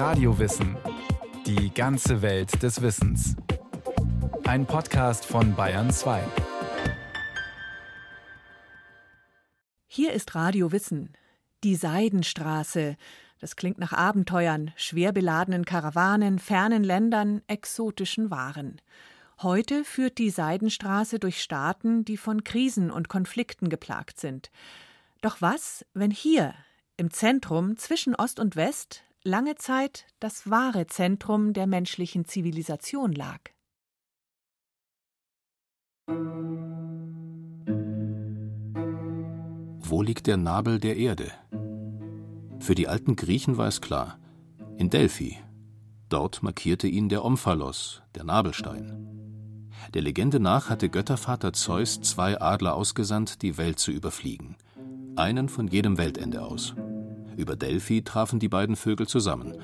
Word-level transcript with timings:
Radiowissen. 0.00 0.78
Die 1.44 1.74
ganze 1.74 2.22
Welt 2.22 2.62
des 2.62 2.80
Wissens. 2.80 3.36
Ein 4.44 4.64
Podcast 4.64 5.26
von 5.26 5.54
Bayern 5.54 5.90
2. 5.90 6.24
Hier 9.86 10.14
ist 10.14 10.34
Radio 10.34 10.72
Wissen. 10.72 11.12
Die 11.64 11.76
Seidenstraße. 11.76 12.96
Das 13.40 13.56
klingt 13.56 13.76
nach 13.76 13.92
Abenteuern, 13.92 14.72
schwer 14.74 15.12
beladenen 15.12 15.66
Karawanen, 15.66 16.38
fernen 16.38 16.82
Ländern, 16.82 17.42
exotischen 17.46 18.30
Waren. 18.30 18.80
Heute 19.42 19.84
führt 19.84 20.16
die 20.16 20.30
Seidenstraße 20.30 21.18
durch 21.18 21.42
Staaten, 21.42 22.06
die 22.06 22.16
von 22.16 22.42
Krisen 22.42 22.90
und 22.90 23.10
Konflikten 23.10 23.68
geplagt 23.68 24.18
sind. 24.18 24.50
Doch 25.20 25.42
was, 25.42 25.84
wenn 25.92 26.10
hier, 26.10 26.54
im 26.96 27.10
Zentrum 27.10 27.76
zwischen 27.76 28.14
Ost 28.14 28.40
und 28.40 28.56
West, 28.56 29.04
lange 29.24 29.56
Zeit 29.56 30.06
das 30.18 30.48
wahre 30.48 30.86
Zentrum 30.86 31.52
der 31.52 31.66
menschlichen 31.66 32.24
Zivilisation 32.24 33.12
lag? 33.12 33.40
Wo 39.78 40.02
liegt 40.02 40.26
der 40.26 40.36
Nabel 40.36 40.78
der 40.78 40.96
Erde? 40.96 41.32
Für 42.60 42.74
die 42.74 42.88
alten 42.88 43.16
Griechen 43.16 43.56
war 43.56 43.68
es 43.68 43.80
klar: 43.80 44.18
in 44.76 44.90
Delphi. 44.90 45.36
Dort 46.08 46.42
markierte 46.42 46.88
ihn 46.88 47.08
der 47.08 47.24
Omphalos, 47.24 48.02
der 48.14 48.24
Nabelstein. 48.24 49.70
Der 49.94 50.02
Legende 50.02 50.40
nach 50.40 50.68
hatte 50.68 50.88
Göttervater 50.88 51.52
Zeus 51.52 52.00
zwei 52.00 52.40
Adler 52.40 52.74
ausgesandt, 52.74 53.42
die 53.42 53.56
Welt 53.58 53.78
zu 53.78 53.92
überfliegen. 53.92 54.56
Einen 55.16 55.48
von 55.48 55.68
jedem 55.68 55.98
Weltende 55.98 56.42
aus. 56.42 56.74
Über 57.40 57.56
Delphi 57.56 58.02
trafen 58.02 58.38
die 58.38 58.50
beiden 58.50 58.76
Vögel 58.76 59.08
zusammen. 59.08 59.56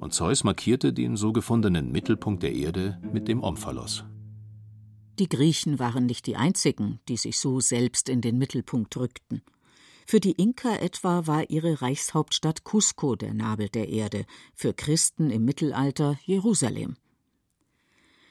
Und 0.00 0.12
Zeus 0.12 0.42
markierte 0.42 0.92
den 0.92 1.16
so 1.16 1.32
gefundenen 1.32 1.92
Mittelpunkt 1.92 2.42
der 2.42 2.52
Erde 2.52 3.00
mit 3.12 3.28
dem 3.28 3.44
Omphalos. 3.44 4.02
Die 5.20 5.28
Griechen 5.28 5.78
waren 5.78 6.06
nicht 6.06 6.26
die 6.26 6.34
einzigen, 6.34 6.98
die 7.08 7.16
sich 7.16 7.38
so 7.38 7.60
selbst 7.60 8.08
in 8.08 8.22
den 8.22 8.38
Mittelpunkt 8.38 8.96
rückten. 8.96 9.42
Für 10.04 10.18
die 10.18 10.32
Inka 10.32 10.74
etwa 10.74 11.28
war 11.28 11.48
ihre 11.48 11.80
Reichshauptstadt 11.80 12.64
Cusco 12.64 13.14
der 13.14 13.34
Nabel 13.34 13.68
der 13.68 13.88
Erde, 13.88 14.24
für 14.52 14.74
Christen 14.74 15.30
im 15.30 15.44
Mittelalter 15.44 16.18
Jerusalem. 16.24 16.96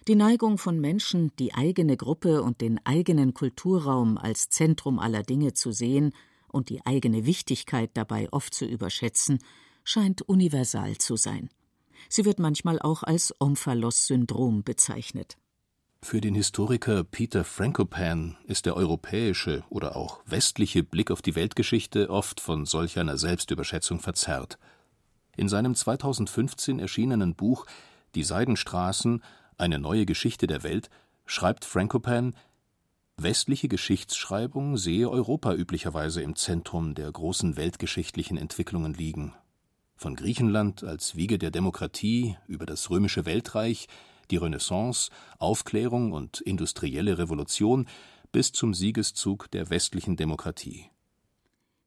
Die 0.09 0.16
Neigung 0.16 0.57
von 0.57 0.81
Menschen, 0.81 1.31
die 1.39 1.53
eigene 1.53 1.95
Gruppe 1.95 2.44
und 2.44 2.59
den 2.59 2.85
eigenen 2.85 3.33
Kulturraum 3.33 4.17
als 4.17 4.49
Zentrum 4.49 4.99
aller 4.99 5.23
Dinge 5.23 5.53
zu 5.53 5.71
sehen 5.71 6.11
und 6.52 6.69
die 6.69 6.85
eigene 6.85 7.25
Wichtigkeit 7.25 7.91
dabei 7.95 8.27
oft 8.31 8.53
zu 8.53 8.66
überschätzen, 8.66 9.39
scheint 9.83 10.21
universal 10.21 10.97
zu 10.97 11.16
sein. 11.16 11.49
Sie 12.09 12.25
wird 12.25 12.39
manchmal 12.39 12.80
auch 12.80 13.03
als 13.03 13.33
Omphalos-Syndrom 13.39 14.63
bezeichnet. 14.63 15.38
Für 16.03 16.19
den 16.19 16.33
Historiker 16.33 17.03
Peter 17.03 17.44
Frankopan 17.44 18.35
ist 18.45 18.66
der 18.66 18.75
europäische 18.75 19.63
oder 19.69 19.95
auch 19.95 20.19
westliche 20.25 20.83
Blick 20.83 21.11
auf 21.11 21.22
die 21.22 21.35
Weltgeschichte 21.35 22.09
oft 22.09 22.39
von 22.39 22.66
solch 22.66 22.97
einer 22.97 23.17
Selbstüberschätzung 23.17 23.99
verzerrt. 23.99 24.57
In 25.38 25.47
seinem 25.47 25.75
2015 25.75 26.79
erschienenen 26.79 27.35
Buch 27.35 27.66
Die 28.16 28.23
Seidenstraßen 28.23 29.22
eine 29.57 29.77
neue 29.77 30.07
Geschichte 30.07 30.47
der 30.47 30.63
Welt 30.63 30.89
schreibt 31.27 31.66
Frankopan, 31.66 32.35
westliche 33.23 33.67
Geschichtsschreibung 33.67 34.77
sehe 34.77 35.09
Europa 35.09 35.53
üblicherweise 35.53 36.22
im 36.22 36.36
Zentrum 36.36 36.95
der 36.95 37.11
großen 37.11 37.58
weltgeschichtlichen 37.58 38.38
Entwicklungen 38.38 38.94
liegen. 38.94 39.33
Von 39.95 40.16
Griechenland 40.16 40.83
als 40.83 41.16
Wiege 41.16 41.38
der 41.38 41.52
Demokratie 41.52 42.38
über 42.47 42.66
das 42.66 42.89
römische 42.89 43.25
Weltreich, 43.25 43.88
die 44.31 44.38
Renaissance, 44.38 45.11
Aufklärung 45.38 46.11
und 46.11 46.41
industrielle 46.41 47.17
Revolution 47.17 47.88
bis 48.31 48.51
zum 48.51 48.73
Siegeszug 48.73 49.51
der 49.51 49.69
westlichen 49.69 50.16
Demokratie. 50.16 50.85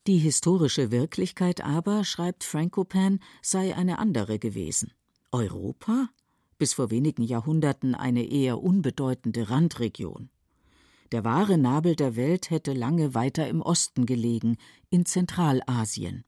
Die 0.06 0.18
historische 0.18 0.90
Wirklichkeit 0.90 1.64
aber, 1.64 2.04
schreibt 2.04 2.44
Frankopan, 2.44 3.20
sei 3.40 3.74
eine 3.74 3.98
andere 3.98 4.38
gewesen. 4.38 4.92
Europa 5.32 6.08
bis 6.58 6.74
vor 6.74 6.90
wenigen 6.90 7.22
Jahrhunderten 7.22 7.94
eine 7.94 8.24
eher 8.24 8.62
unbedeutende 8.62 9.50
Randregion. 9.50 10.28
Der 11.14 11.22
wahre 11.22 11.58
Nabel 11.58 11.94
der 11.94 12.16
Welt 12.16 12.50
hätte 12.50 12.72
lange 12.72 13.14
weiter 13.14 13.46
im 13.46 13.62
Osten 13.62 14.04
gelegen, 14.04 14.56
in 14.90 15.06
Zentralasien, 15.06 16.24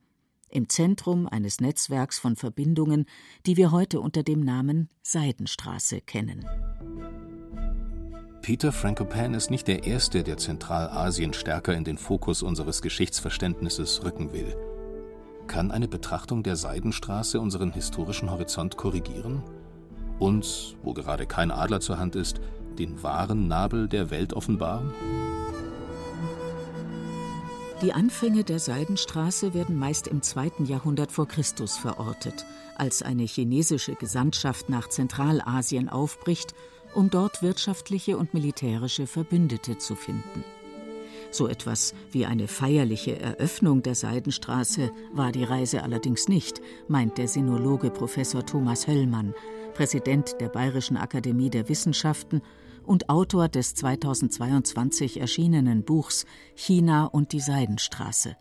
im 0.49 0.69
Zentrum 0.69 1.27
eines 1.27 1.61
Netzwerks 1.61 2.21
von 2.21 2.37
Verbindungen, 2.37 3.07
die 3.47 3.57
wir 3.57 3.73
heute 3.73 3.99
unter 3.99 4.23
dem 4.23 4.39
Namen 4.39 4.89
Seidenstraße 5.03 6.03
kennen. 6.03 6.47
Peter 8.43 8.71
Frankopan 8.71 9.35
ist 9.35 9.51
nicht 9.51 9.67
der 9.67 9.83
Erste, 9.83 10.23
der 10.23 10.37
Zentralasien 10.37 11.33
stärker 11.33 11.75
in 11.75 11.83
den 11.83 11.99
Fokus 11.99 12.45
unseres 12.45 12.81
Geschichtsverständnisses 12.81 14.05
rücken 14.05 14.33
will. 14.33 14.55
Kann 15.49 15.73
eine 15.73 15.89
Betrachtung 15.89 16.45
der 16.45 16.55
Seidenstraße 16.55 17.41
unseren 17.41 17.73
historischen 17.73 18.31
Horizont 18.31 18.77
korrigieren? 18.77 19.43
Uns, 20.19 20.75
wo 20.83 20.93
gerade 20.93 21.27
kein 21.27 21.51
Adler 21.51 21.81
zur 21.81 21.99
Hand 21.99 22.17
ist, 22.17 22.41
den 22.79 23.03
wahren 23.03 23.49
Nabel 23.49 23.89
der 23.89 24.11
Welt 24.11 24.33
offenbaren? 24.33 24.93
Die 27.83 27.93
Anfänge 27.93 28.43
der 28.43 28.59
Seidenstraße 28.59 29.53
werden 29.53 29.79
meist 29.79 30.09
im 30.09 30.23
zweiten 30.23 30.65
Jahrhundert 30.65 31.13
vor 31.13 31.29
Christus 31.29 31.77
verortet, 31.77 32.47
als 32.75 33.03
eine 33.03 33.25
chinesische 33.25 33.95
Gesandtschaft 33.95 34.71
nach 34.71 34.89
Zentralasien 34.89 35.91
aufbricht, 35.91 36.55
um 36.95 37.11
dort 37.11 37.43
wirtschaftliche 37.43 38.17
und 38.17 38.33
militärische 38.33 39.07
Verbündete 39.07 39.77
zu 39.77 39.95
finden. 39.95 40.43
So 41.31 41.49
etwas 41.49 41.93
wie 42.13 42.25
eine 42.25 42.49
feierliche 42.49 43.21
Eröffnung 43.21 43.83
der 43.83 43.95
Seidenstraße 43.95 44.91
war 45.13 45.33
die 45.33 45.45
Reise 45.45 45.83
allerdings 45.83 46.29
nicht, 46.29 46.63
meint 46.89 47.19
der 47.19 47.29
Sinologe 47.29 47.91
Professor 47.91 48.47
Thomas 48.47 48.87
Höllmann, 48.87 49.35
Präsident 49.77 50.41
der 50.41 50.49
Bayerischen 50.49 50.97
Akademie 50.97 51.51
der 51.51 51.69
Wissenschaften 51.69 52.41
und 52.87 53.11
Autor 53.11 53.51
des 53.51 53.75
2022 53.75 55.21
erschienenen 55.21 55.83
Buchs 55.83 56.25
China 56.55 57.05
und 57.05 57.33
die 57.33 57.41
Seidenstraße. 57.41 58.39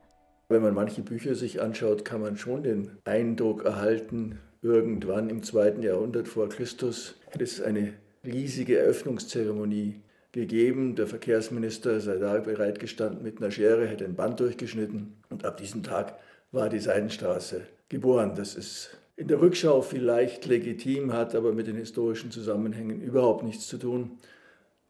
Wenn 0.47 0.62
man 0.62 0.74
manche 0.74 1.01
Bücher 1.01 1.35
sich 1.35 1.62
anschaut, 1.62 2.06
kann 2.06 2.22
man 2.22 2.38
schon 2.38 2.63
den 2.63 2.91
Eindruck 3.03 3.66
erhalten, 3.66 4.40
irgendwann 4.62 5.29
im 5.29 5.44
zweiten 5.44 5.84
Jahrhundert 5.84 6.29
vor 6.29 6.47
Christus 6.47 7.16
hätte 7.31 7.44
es 7.44 7.62
eine 7.62 7.91
riesige 8.24 8.78
Eröffnungszeremonie 8.78 10.00
gegeben. 10.31 10.95
Der 10.95 11.06
Verkehrsminister 11.06 12.00
sei 12.00 12.16
da 12.16 12.40
bereitgestanden 12.40 13.24
mit 13.24 13.41
einer 13.41 13.51
Schere, 13.51 13.88
hätte 13.88 14.06
ein 14.06 14.16
Band 14.16 14.40
durchgeschnitten 14.40 15.18
und 15.29 15.44
ab 15.44 15.57
diesem 15.57 15.84
Tag 15.84 16.18
war 16.53 16.69
die 16.69 16.79
Seidenstraße 16.79 17.63
geboren. 17.90 18.35
Das 18.35 18.56
ist 18.56 18.97
in 19.17 19.27
der 19.27 19.39
Rückschau 19.39 19.81
vielleicht 19.81 20.45
legitim, 20.45 21.13
hat 21.13 21.35
aber 21.35 21.53
mit 21.53 21.67
den 21.67 21.77
historischen 21.77 22.31
Zusammenhängen 22.31 23.01
überhaupt 23.01 23.43
nichts 23.43 23.67
zu 23.67 23.77
tun. 23.77 24.17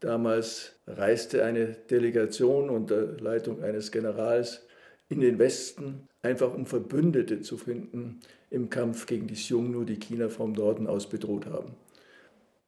Damals 0.00 0.72
reiste 0.86 1.44
eine 1.44 1.66
Delegation 1.68 2.68
unter 2.68 3.16
Leitung 3.20 3.62
eines 3.62 3.92
Generals 3.92 4.66
in 5.08 5.20
den 5.20 5.38
Westen, 5.38 6.08
einfach 6.22 6.52
um 6.52 6.66
Verbündete 6.66 7.40
zu 7.40 7.56
finden 7.56 8.20
im 8.50 8.68
Kampf 8.68 9.06
gegen 9.06 9.28
die 9.28 9.34
Xiongnu, 9.34 9.84
die 9.84 9.98
China 9.98 10.28
vom 10.28 10.52
Norden 10.52 10.86
aus 10.86 11.08
bedroht 11.08 11.46
haben. 11.46 11.74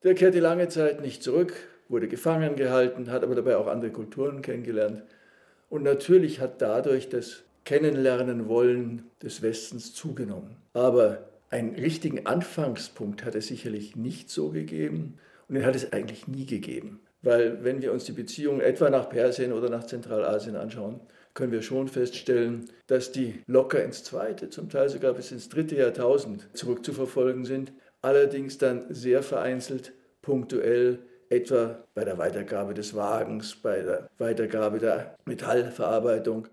Der 0.04 0.14
kehrte 0.14 0.38
lange 0.38 0.68
Zeit 0.68 1.00
nicht 1.00 1.22
zurück, 1.22 1.52
wurde 1.88 2.06
gefangen 2.06 2.54
gehalten, 2.54 3.10
hat 3.10 3.24
aber 3.24 3.34
dabei 3.34 3.56
auch 3.56 3.66
andere 3.66 3.90
Kulturen 3.90 4.42
kennengelernt. 4.42 5.02
Und 5.68 5.82
natürlich 5.82 6.40
hat 6.40 6.62
dadurch 6.62 7.08
das 7.08 7.42
Kennenlernen 7.64 8.48
wollen 8.48 9.10
des 9.22 9.42
Westens 9.42 9.92
zugenommen. 9.92 10.56
Aber 10.72 11.28
einen 11.50 11.74
richtigen 11.74 12.26
Anfangspunkt 12.26 13.24
hat 13.24 13.34
es 13.34 13.48
sicherlich 13.48 13.96
nicht 13.96 14.30
so 14.30 14.50
gegeben 14.50 15.18
und 15.48 15.54
den 15.54 15.64
hat 15.64 15.76
es 15.76 15.92
eigentlich 15.92 16.28
nie 16.28 16.46
gegeben. 16.46 17.00
Weil 17.22 17.64
wenn 17.64 17.82
wir 17.82 17.92
uns 17.92 18.04
die 18.04 18.12
Beziehungen 18.12 18.60
etwa 18.60 18.90
nach 18.90 19.08
Persien 19.08 19.52
oder 19.52 19.68
nach 19.68 19.84
Zentralasien 19.84 20.56
anschauen, 20.56 21.00
können 21.34 21.52
wir 21.52 21.62
schon 21.62 21.88
feststellen, 21.88 22.68
dass 22.86 23.12
die 23.12 23.42
locker 23.46 23.82
ins 23.82 24.04
zweite, 24.04 24.50
zum 24.50 24.68
Teil 24.68 24.88
sogar 24.88 25.14
bis 25.14 25.32
ins 25.32 25.48
dritte 25.48 25.76
Jahrtausend 25.76 26.48
zurückzuverfolgen 26.52 27.44
sind. 27.44 27.72
Allerdings 28.02 28.58
dann 28.58 28.92
sehr 28.92 29.22
vereinzelt, 29.22 29.92
punktuell, 30.22 31.00
etwa 31.30 31.84
bei 31.94 32.04
der 32.04 32.18
Weitergabe 32.18 32.74
des 32.74 32.94
Wagens, 32.94 33.56
bei 33.56 33.82
der 33.82 34.08
Weitergabe 34.18 34.78
der 34.78 35.16
Metallverarbeitung. 35.26 36.48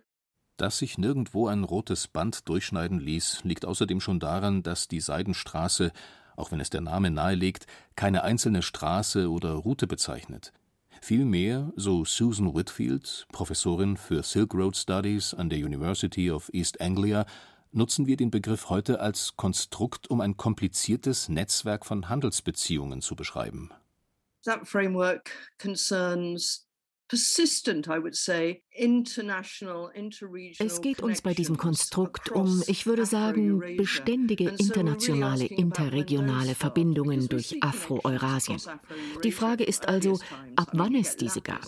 Dass 0.57 0.77
sich 0.77 0.97
nirgendwo 0.97 1.47
ein 1.47 1.65
rotes 1.65 2.07
Band 2.07 2.47
durchschneiden 2.47 2.99
ließ, 2.99 3.43
liegt 3.43 3.65
außerdem 3.65 3.99
schon 3.99 4.19
daran, 4.19 4.63
dass 4.63 4.87
die 4.87 5.01
Seidenstraße, 5.01 5.91
auch 6.37 6.51
wenn 6.51 6.61
es 6.61 6.69
der 6.69 6.81
Name 6.81 7.11
nahelegt, 7.11 7.67
keine 7.95 8.23
einzelne 8.23 8.61
Straße 8.61 9.29
oder 9.29 9.51
Route 9.53 9.85
bezeichnet. 9.85 10.53
Vielmehr, 11.01 11.73
so 11.75 12.05
Susan 12.05 12.55
Whitfield, 12.55 13.27
Professorin 13.31 13.97
für 13.97 14.23
Silk 14.23 14.53
Road 14.53 14.77
Studies 14.77 15.33
an 15.33 15.49
der 15.49 15.59
University 15.59 16.31
of 16.31 16.49
East 16.53 16.79
Anglia, 16.79 17.25
nutzen 17.73 18.07
wir 18.07 18.15
den 18.15 18.31
Begriff 18.31 18.69
heute 18.69 19.01
als 19.01 19.35
Konstrukt, 19.35 20.09
um 20.09 20.21
ein 20.21 20.37
kompliziertes 20.37 21.27
Netzwerk 21.27 21.85
von 21.85 22.07
Handelsbeziehungen 22.07 23.01
zu 23.01 23.17
beschreiben. 23.17 23.71
That 24.45 24.67
framework 24.67 25.31
concerns 25.57 26.64
es 27.07 27.37
geht 30.81 31.03
uns 31.03 31.21
bei 31.21 31.33
diesem 31.35 31.57
Konstrukt 31.57 32.31
um, 32.31 32.63
ich 32.65 32.87
würde 32.87 33.05
sagen, 33.05 33.59
beständige 33.77 34.49
internationale, 34.49 35.45
interregionale 35.45 36.55
Verbindungen 36.55 37.27
durch 37.27 37.61
Afro-Eurasien. 37.61 38.59
Die 39.23 39.31
Frage 39.31 39.65
ist 39.65 39.87
also, 39.87 40.19
ab 40.55 40.69
wann 40.73 40.95
es 40.95 41.15
diese 41.15 41.41
gab. 41.41 41.67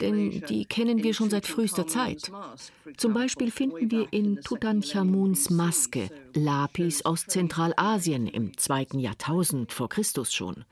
Denn 0.00 0.42
die 0.48 0.64
kennen 0.64 1.02
wir 1.02 1.12
schon 1.12 1.28
seit 1.28 1.46
frühester 1.46 1.86
Zeit. 1.86 2.32
Zum 2.96 3.12
Beispiel 3.12 3.50
finden 3.50 3.90
wir 3.90 4.10
in 4.12 4.40
Tutanchamuns 4.40 5.50
Maske 5.50 6.08
Lapis 6.34 7.04
aus 7.04 7.26
Zentralasien 7.26 8.26
im 8.26 8.56
zweiten 8.56 8.98
Jahrtausend 8.98 9.74
vor 9.74 9.90
Christus 9.90 10.32
schon. 10.32 10.64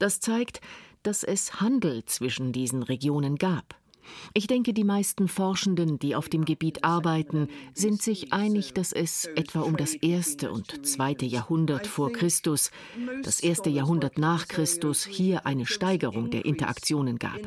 Das 0.00 0.18
zeigt, 0.18 0.60
dass 1.02 1.24
es 1.24 1.60
Handel 1.60 2.04
zwischen 2.04 2.52
diesen 2.52 2.82
Regionen 2.82 3.36
gab. 3.36 3.76
Ich 4.34 4.46
denke, 4.46 4.72
die 4.72 4.84
meisten 4.84 5.28
Forschenden, 5.28 5.98
die 5.98 6.14
auf 6.14 6.28
dem 6.28 6.44
Gebiet 6.44 6.84
arbeiten, 6.84 7.48
sind 7.74 8.02
sich 8.02 8.32
einig, 8.32 8.74
dass 8.74 8.92
es 8.92 9.26
etwa 9.36 9.60
um 9.60 9.76
das 9.76 9.94
erste 9.94 10.50
und 10.50 10.86
zweite 10.86 11.26
Jahrhundert 11.26 11.86
vor 11.86 12.12
Christus, 12.12 12.70
das 13.22 13.40
erste 13.40 13.70
Jahrhundert 13.70 14.18
nach 14.18 14.48
Christus 14.48 15.04
hier 15.04 15.46
eine 15.46 15.66
Steigerung 15.66 16.30
der 16.30 16.44
Interaktionen 16.44 17.18
gab. 17.18 17.40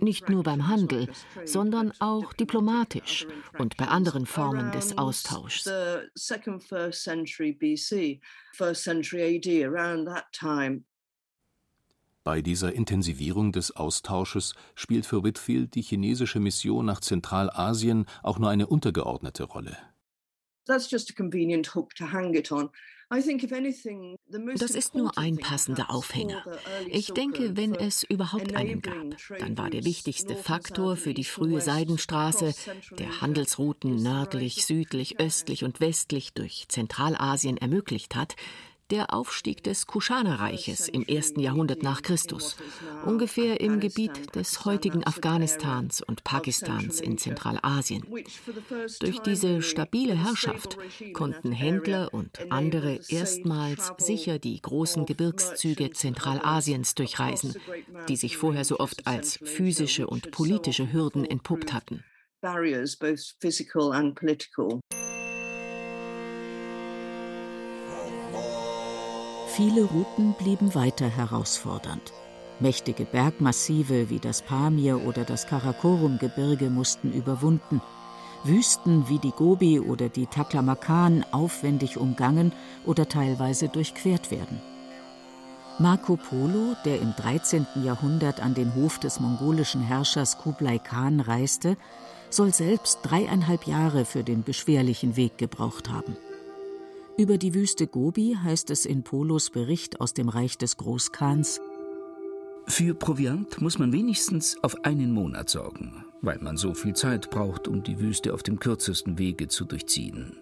Nicht 0.00 0.28
nur 0.28 0.42
beim 0.42 0.68
Handel, 0.68 1.08
sondern 1.44 1.92
auch 1.98 2.32
diplomatisch 2.32 3.26
und 3.58 3.76
bei 3.76 3.86
anderen 3.86 4.26
Formen 4.26 4.72
des 4.72 4.96
Austauschs. 4.98 5.70
Bei 12.22 12.42
dieser 12.42 12.74
Intensivierung 12.74 13.50
des 13.52 13.74
Austausches 13.74 14.54
spielt 14.74 15.06
für 15.06 15.24
Whitfield 15.24 15.74
die 15.74 15.82
chinesische 15.82 16.38
Mission 16.38 16.84
nach 16.84 17.00
Zentralasien 17.00 18.04
auch 18.22 18.38
nur 18.38 18.50
eine 18.50 18.66
untergeordnete 18.66 19.44
Rolle. 19.44 19.78
Das 20.66 20.92
ist 24.70 24.94
nur 24.94 25.18
ein 25.18 25.38
passender 25.38 25.90
Aufhänger. 25.90 26.44
Ich 26.88 27.06
denke, 27.08 27.56
wenn 27.56 27.74
es 27.74 28.04
überhaupt 28.04 28.54
einen 28.54 28.80
gab, 28.82 29.16
dann 29.40 29.58
war 29.58 29.68
der 29.68 29.84
wichtigste 29.84 30.36
Faktor 30.36 30.96
für 30.96 31.12
die 31.12 31.24
frühe 31.24 31.60
Seidenstraße, 31.60 32.54
der 32.98 33.20
Handelsrouten 33.20 33.96
nördlich, 33.96 34.64
südlich, 34.64 35.18
östlich 35.18 35.64
und 35.64 35.80
westlich 35.80 36.34
durch 36.34 36.66
Zentralasien 36.68 37.56
ermöglicht 37.56 38.14
hat, 38.14 38.36
der 38.90 39.14
Aufstieg 39.14 39.62
des 39.62 39.86
Kuschana-Reiches 39.86 40.88
im 40.88 41.04
ersten 41.04 41.40
Jahrhundert 41.40 41.82
nach 41.82 42.02
Christus, 42.02 42.56
ungefähr 43.04 43.60
im 43.60 43.80
Gebiet 43.80 44.34
des 44.34 44.64
heutigen 44.64 45.06
Afghanistans 45.06 46.02
und 46.02 46.24
Pakistans 46.24 47.00
in 47.00 47.18
Zentralasien. 47.18 48.04
Durch 49.00 49.20
diese 49.20 49.62
stabile 49.62 50.14
Herrschaft 50.14 50.76
konnten 51.12 51.52
Händler 51.52 52.12
und 52.12 52.50
andere 52.50 53.00
erstmals 53.08 53.92
sicher 53.98 54.38
die 54.38 54.60
großen 54.60 55.06
Gebirgszüge 55.06 55.90
Zentralasiens 55.90 56.94
durchreisen, 56.94 57.54
die 58.08 58.16
sich 58.16 58.36
vorher 58.36 58.64
so 58.64 58.78
oft 58.78 59.06
als 59.06 59.38
physische 59.44 60.06
und 60.06 60.30
politische 60.30 60.92
Hürden 60.92 61.24
entpuppt 61.24 61.72
hatten. 61.72 62.04
Barriers, 62.42 62.96
both 62.96 63.34
physical 63.38 63.92
and 63.92 64.14
political. 64.14 64.80
Viele 69.62 69.84
Routen 69.84 70.32
blieben 70.38 70.74
weiter 70.74 71.06
herausfordernd. 71.06 72.14
Mächtige 72.60 73.04
Bergmassive 73.04 74.08
wie 74.08 74.18
das 74.18 74.40
Pamir 74.40 75.06
oder 75.06 75.24
das 75.24 75.46
Karakorum-Gebirge 75.46 76.70
mussten 76.70 77.12
überwunden. 77.12 77.82
Wüsten 78.42 79.10
wie 79.10 79.18
die 79.18 79.32
Gobi 79.32 79.78
oder 79.78 80.08
die 80.08 80.24
Taklamakan 80.24 81.26
aufwendig 81.30 81.98
umgangen 81.98 82.52
oder 82.86 83.06
teilweise 83.06 83.68
durchquert 83.68 84.30
werden. 84.30 84.62
Marco 85.78 86.16
Polo, 86.16 86.74
der 86.86 86.98
im 86.98 87.12
13. 87.14 87.66
Jahrhundert 87.84 88.40
an 88.40 88.54
den 88.54 88.74
Hof 88.74 88.98
des 88.98 89.20
mongolischen 89.20 89.82
Herrschers 89.82 90.38
Kublai 90.38 90.78
Khan 90.78 91.20
reiste, 91.20 91.76
soll 92.30 92.54
selbst 92.54 93.00
dreieinhalb 93.02 93.66
Jahre 93.66 94.06
für 94.06 94.24
den 94.24 94.42
beschwerlichen 94.42 95.16
Weg 95.16 95.36
gebraucht 95.36 95.90
haben. 95.90 96.16
Über 97.20 97.36
die 97.36 97.52
Wüste 97.52 97.86
Gobi 97.86 98.34
heißt 98.42 98.70
es 98.70 98.86
in 98.86 99.02
Polos 99.02 99.50
Bericht 99.50 100.00
aus 100.00 100.14
dem 100.14 100.30
Reich 100.30 100.56
des 100.56 100.78
Großkhans 100.78 101.60
Für 102.66 102.94
Proviant 102.94 103.60
muss 103.60 103.78
man 103.78 103.92
wenigstens 103.92 104.56
auf 104.62 104.86
einen 104.86 105.12
Monat 105.12 105.50
sorgen, 105.50 106.02
weil 106.22 106.38
man 106.38 106.56
so 106.56 106.72
viel 106.72 106.94
Zeit 106.94 107.28
braucht, 107.28 107.68
um 107.68 107.82
die 107.82 108.00
Wüste 108.00 108.32
auf 108.32 108.42
dem 108.42 108.58
kürzesten 108.58 109.18
Wege 109.18 109.48
zu 109.48 109.66
durchziehen. 109.66 110.38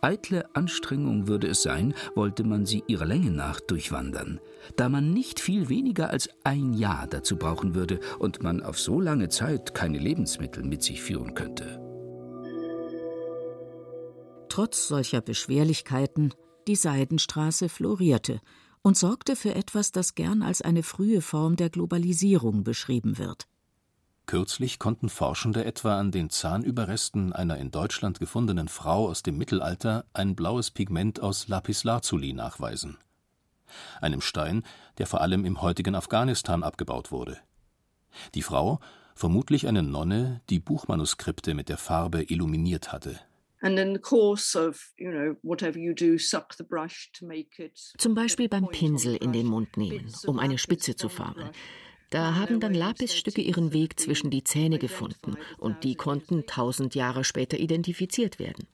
Eitle 0.00 0.48
Anstrengung 0.54 1.28
würde 1.28 1.48
es 1.48 1.60
sein, 1.60 1.92
wollte 2.14 2.42
man 2.42 2.64
sie 2.64 2.82
ihrer 2.86 3.04
Länge 3.04 3.30
nach 3.30 3.60
durchwandern, 3.60 4.40
da 4.76 4.88
man 4.88 5.12
nicht 5.12 5.40
viel 5.40 5.68
weniger 5.68 6.08
als 6.08 6.30
ein 6.42 6.72
Jahr 6.72 7.06
dazu 7.06 7.36
brauchen 7.36 7.74
würde 7.74 8.00
und 8.18 8.42
man 8.42 8.62
auf 8.62 8.80
so 8.80 8.98
lange 8.98 9.28
Zeit 9.28 9.74
keine 9.74 9.98
Lebensmittel 9.98 10.64
mit 10.64 10.82
sich 10.82 11.02
führen 11.02 11.34
könnte 11.34 11.89
trotz 14.50 14.88
solcher 14.88 15.22
Beschwerlichkeiten, 15.22 16.34
die 16.68 16.76
Seidenstraße 16.76 17.70
florierte 17.70 18.40
und 18.82 18.96
sorgte 18.96 19.36
für 19.36 19.54
etwas, 19.54 19.92
das 19.92 20.14
gern 20.14 20.42
als 20.42 20.62
eine 20.62 20.82
frühe 20.82 21.22
Form 21.22 21.56
der 21.56 21.70
Globalisierung 21.70 22.64
beschrieben 22.64 23.18
wird. 23.18 23.46
Kürzlich 24.26 24.78
konnten 24.78 25.08
Forschende 25.08 25.64
etwa 25.64 25.98
an 25.98 26.12
den 26.12 26.30
Zahnüberresten 26.30 27.32
einer 27.32 27.58
in 27.58 27.72
Deutschland 27.72 28.20
gefundenen 28.20 28.68
Frau 28.68 29.08
aus 29.08 29.22
dem 29.22 29.36
Mittelalter 29.36 30.04
ein 30.12 30.36
blaues 30.36 30.70
Pigment 30.70 31.20
aus 31.20 31.48
Lapislazuli 31.48 32.32
nachweisen. 32.32 32.96
Einem 34.00 34.20
Stein, 34.20 34.62
der 34.98 35.06
vor 35.06 35.20
allem 35.20 35.44
im 35.44 35.60
heutigen 35.60 35.94
Afghanistan 35.94 36.62
abgebaut 36.62 37.10
wurde. 37.10 37.38
Die 38.34 38.42
Frau, 38.42 38.78
vermutlich 39.14 39.66
eine 39.66 39.82
Nonne, 39.82 40.42
die 40.48 40.60
Buchmanuskripte 40.60 41.54
mit 41.54 41.68
der 41.68 41.78
Farbe 41.78 42.22
illuminiert 42.22 42.92
hatte. 42.92 43.18
Zum 47.98 48.14
Beispiel 48.14 48.48
beim 48.48 48.68
Pinsel 48.68 49.16
in 49.16 49.32
den 49.32 49.46
Mund 49.46 49.76
nehmen, 49.76 50.10
um 50.26 50.38
eine 50.38 50.58
Spitze 50.58 50.96
zu 50.96 51.08
formen. 51.08 51.50
Da 52.10 52.34
haben 52.34 52.58
dann 52.58 52.74
Lapisstücke 52.74 53.40
ihren 53.40 53.72
Weg 53.72 54.00
zwischen 54.00 54.30
die 54.30 54.42
Zähne 54.42 54.78
gefunden 54.78 55.36
und 55.58 55.84
die 55.84 55.94
konnten 55.94 56.44
tausend 56.46 56.96
Jahre 56.96 57.22
später 57.22 57.58
identifiziert 57.58 58.40
werden. 58.40 58.66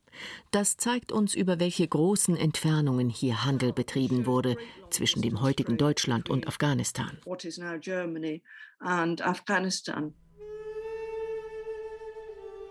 Das 0.50 0.78
zeigt 0.78 1.12
uns, 1.12 1.34
über 1.34 1.60
welche 1.60 1.86
großen 1.86 2.36
Entfernungen 2.36 3.10
hier 3.10 3.44
Handel 3.44 3.74
betrieben 3.74 4.24
wurde 4.24 4.56
zwischen 4.88 5.20
dem 5.20 5.42
heutigen 5.42 5.76
Deutschland 5.76 6.30
und 6.30 6.48
Afghanistan. 6.48 7.18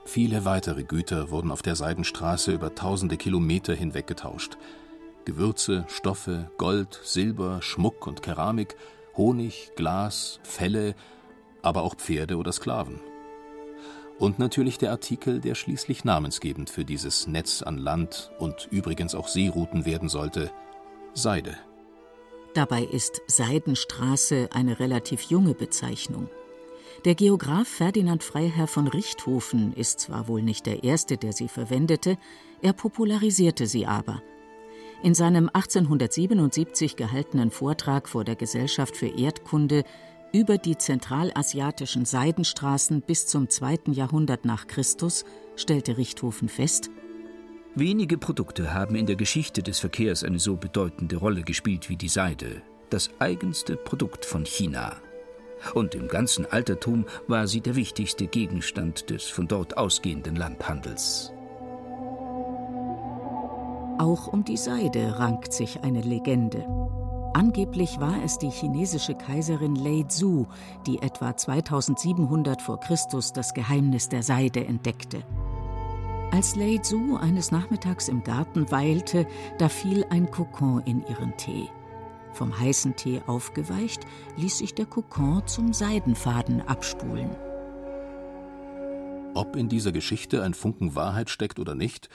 Viele 0.05 0.45
weitere 0.45 0.83
Güter 0.83 1.31
wurden 1.31 1.51
auf 1.51 1.63
der 1.63 1.75
Seidenstraße 1.75 2.51
über 2.53 2.75
tausende 2.75 3.17
Kilometer 3.17 3.73
hinweg 3.73 4.07
getauscht. 4.07 4.57
Gewürze, 5.25 5.85
Stoffe, 5.87 6.51
Gold, 6.57 6.99
Silber, 7.03 7.61
Schmuck 7.61 8.05
und 8.05 8.21
Keramik, 8.21 8.75
Honig, 9.17 9.71
Glas, 9.75 10.39
Felle, 10.43 10.95
aber 11.63 11.81
auch 11.81 11.95
Pferde 11.95 12.37
oder 12.37 12.51
Sklaven. 12.51 12.99
Und 14.19 14.39
natürlich 14.39 14.77
der 14.77 14.91
Artikel, 14.91 15.41
der 15.41 15.55
schließlich 15.55 16.05
namensgebend 16.05 16.69
für 16.69 16.85
dieses 16.85 17.27
Netz 17.27 17.63
an 17.63 17.77
Land 17.77 18.31
und 18.39 18.67
übrigens 18.71 19.15
auch 19.15 19.27
Seerouten 19.27 19.85
werden 19.85 20.07
sollte, 20.07 20.51
Seide. 21.13 21.57
Dabei 22.53 22.83
ist 22.83 23.21
Seidenstraße 23.27 24.49
eine 24.53 24.79
relativ 24.79 25.23
junge 25.23 25.53
Bezeichnung. 25.53 26.29
Der 27.03 27.13
Geograf 27.13 27.67
Ferdinand 27.67 28.23
Freiherr 28.23 28.67
von 28.67 28.87
Richthofen 28.87 29.73
ist 29.73 29.99
zwar 29.99 30.27
wohl 30.27 30.41
nicht 30.41 30.65
der 30.65 30.83
Erste, 30.83 31.17
der 31.17 31.33
sie 31.33 31.47
verwendete, 31.47 32.17
er 32.61 32.73
popularisierte 32.73 33.67
sie 33.67 33.85
aber. 33.85 34.21
In 35.03 35.13
seinem 35.13 35.49
1877 35.53 36.95
gehaltenen 36.95 37.51
Vortrag 37.51 38.07
vor 38.07 38.23
der 38.23 38.35
Gesellschaft 38.35 38.95
für 38.95 39.07
Erdkunde 39.07 39.83
über 40.33 40.57
die 40.57 40.77
zentralasiatischen 40.77 42.05
Seidenstraßen 42.05 43.01
bis 43.01 43.27
zum 43.27 43.49
zweiten 43.49 43.93
Jahrhundert 43.93 44.45
nach 44.45 44.67
Christus 44.67 45.25
stellte 45.55 45.97
Richthofen 45.97 46.49
fest, 46.49 46.89
Wenige 47.77 48.17
Produkte 48.17 48.73
haben 48.73 48.95
in 48.95 49.05
der 49.05 49.17
Geschichte 49.17 49.61
des 49.61 49.79
Verkehrs 49.79 50.23
eine 50.23 50.39
so 50.39 50.55
bedeutende 50.55 51.17
Rolle 51.17 51.41
gespielt 51.41 51.89
wie 51.89 51.97
die 51.97 52.07
Seide, 52.07 52.61
das 52.89 53.09
eigenste 53.19 53.75
Produkt 53.75 54.23
von 54.23 54.45
China 54.45 54.95
und 55.73 55.95
im 55.95 56.07
ganzen 56.07 56.45
Altertum 56.45 57.05
war 57.27 57.47
sie 57.47 57.61
der 57.61 57.75
wichtigste 57.75 58.27
Gegenstand 58.27 59.09
des 59.09 59.23
von 59.23 59.47
dort 59.47 59.77
ausgehenden 59.77 60.35
Landhandels. 60.35 61.31
Auch 63.97 64.27
um 64.27 64.43
die 64.43 64.57
Seide 64.57 65.19
rankt 65.19 65.53
sich 65.53 65.81
eine 65.83 66.01
Legende. 66.01 66.65
Angeblich 67.33 67.99
war 67.99 68.23
es 68.23 68.37
die 68.37 68.49
chinesische 68.49 69.13
Kaiserin 69.13 69.75
Lei 69.75 70.03
Zhu, 70.07 70.45
die 70.85 71.01
etwa 71.01 71.35
2700 71.35 72.61
vor 72.61 72.79
Christus 72.79 73.33
das 73.33 73.53
Geheimnis 73.53 74.09
der 74.09 74.23
Seide 74.23 74.65
entdeckte. 74.65 75.23
Als 76.31 76.55
Lei 76.55 76.77
Zhu 76.77 77.17
eines 77.17 77.51
Nachmittags 77.51 78.09
im 78.09 78.23
Garten 78.23 78.69
weilte, 78.71 79.27
da 79.57 79.69
fiel 79.69 80.05
ein 80.09 80.31
Kokon 80.31 80.81
in 80.85 81.05
ihren 81.07 81.35
Tee. 81.37 81.69
Vom 82.35 82.59
heißen 82.59 82.97
Tee 82.97 83.21
aufgeweicht, 83.27 84.01
ließ 84.35 84.57
sich 84.57 84.73
der 84.73 84.85
Kokon 84.85 85.47
zum 85.47 85.71
Seidenfaden 85.71 86.61
abspulen. 86.61 87.29
Ob 89.33 89.55
in 89.55 89.69
dieser 89.69 89.93
Geschichte 89.93 90.43
ein 90.43 90.53
Funken 90.53 90.95
Wahrheit 90.95 91.29
steckt 91.29 91.59
oder 91.59 91.75
nicht, 91.75 92.09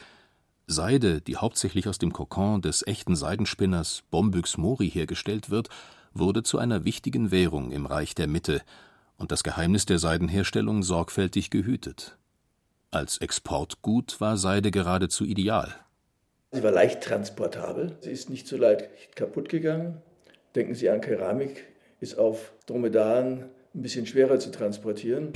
Seide, 0.66 1.20
die 1.20 1.38
hauptsächlich 1.38 1.88
aus 1.88 1.98
dem 1.98 2.12
Kokon 2.12 2.60
des 2.60 2.86
echten 2.86 3.16
Seidenspinners 3.16 4.02
Bombyx 4.10 4.58
mori 4.58 4.90
hergestellt 4.90 5.48
wird, 5.48 5.68
wurde 6.12 6.42
zu 6.42 6.58
einer 6.58 6.84
wichtigen 6.84 7.30
Währung 7.30 7.72
im 7.72 7.86
Reich 7.86 8.14
der 8.14 8.26
Mitte 8.26 8.60
und 9.16 9.32
das 9.32 9.42
Geheimnis 9.42 9.86
der 9.86 9.98
Seidenherstellung 9.98 10.82
sorgfältig 10.82 11.50
gehütet. 11.50 12.18
Als 12.90 13.18
Exportgut 13.18 14.20
war 14.20 14.36
Seide 14.36 14.70
geradezu 14.70 15.24
ideal. 15.24 15.74
Sie 16.52 16.62
war 16.62 16.72
leicht 16.72 17.02
transportabel, 17.02 17.96
sie 18.00 18.10
ist 18.10 18.28
nicht 18.28 18.48
so 18.48 18.56
leicht 18.56 19.16
kaputt 19.16 19.48
gegangen. 19.48 20.02
Denken 20.54 20.75
Sie 20.75 20.90
an 20.90 21.00
Keramik, 21.00 21.66
ist 22.00 22.19
auf 22.19 22.52
Dromedaren 22.66 23.45
ein 23.75 23.83
bisschen 23.83 24.07
schwerer 24.07 24.38
zu 24.38 24.50
transportieren. 24.50 25.33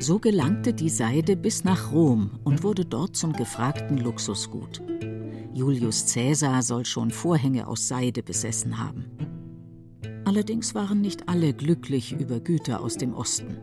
So 0.00 0.18
gelangte 0.18 0.74
die 0.74 0.90
Seide 0.90 1.36
bis 1.36 1.64
nach 1.64 1.92
Rom 1.92 2.38
und 2.44 2.62
wurde 2.62 2.84
dort 2.84 3.16
zum 3.16 3.32
gefragten 3.32 3.98
Luxusgut. 3.98 4.82
Julius 5.54 6.12
Caesar 6.12 6.62
soll 6.62 6.84
schon 6.84 7.10
Vorhänge 7.10 7.66
aus 7.66 7.88
Seide 7.88 8.22
besessen 8.22 8.78
haben. 8.78 9.06
Allerdings 10.24 10.74
waren 10.74 11.00
nicht 11.00 11.28
alle 11.28 11.54
glücklich 11.54 12.12
über 12.12 12.38
Güter 12.40 12.82
aus 12.82 12.96
dem 12.96 13.14
Osten. 13.14 13.56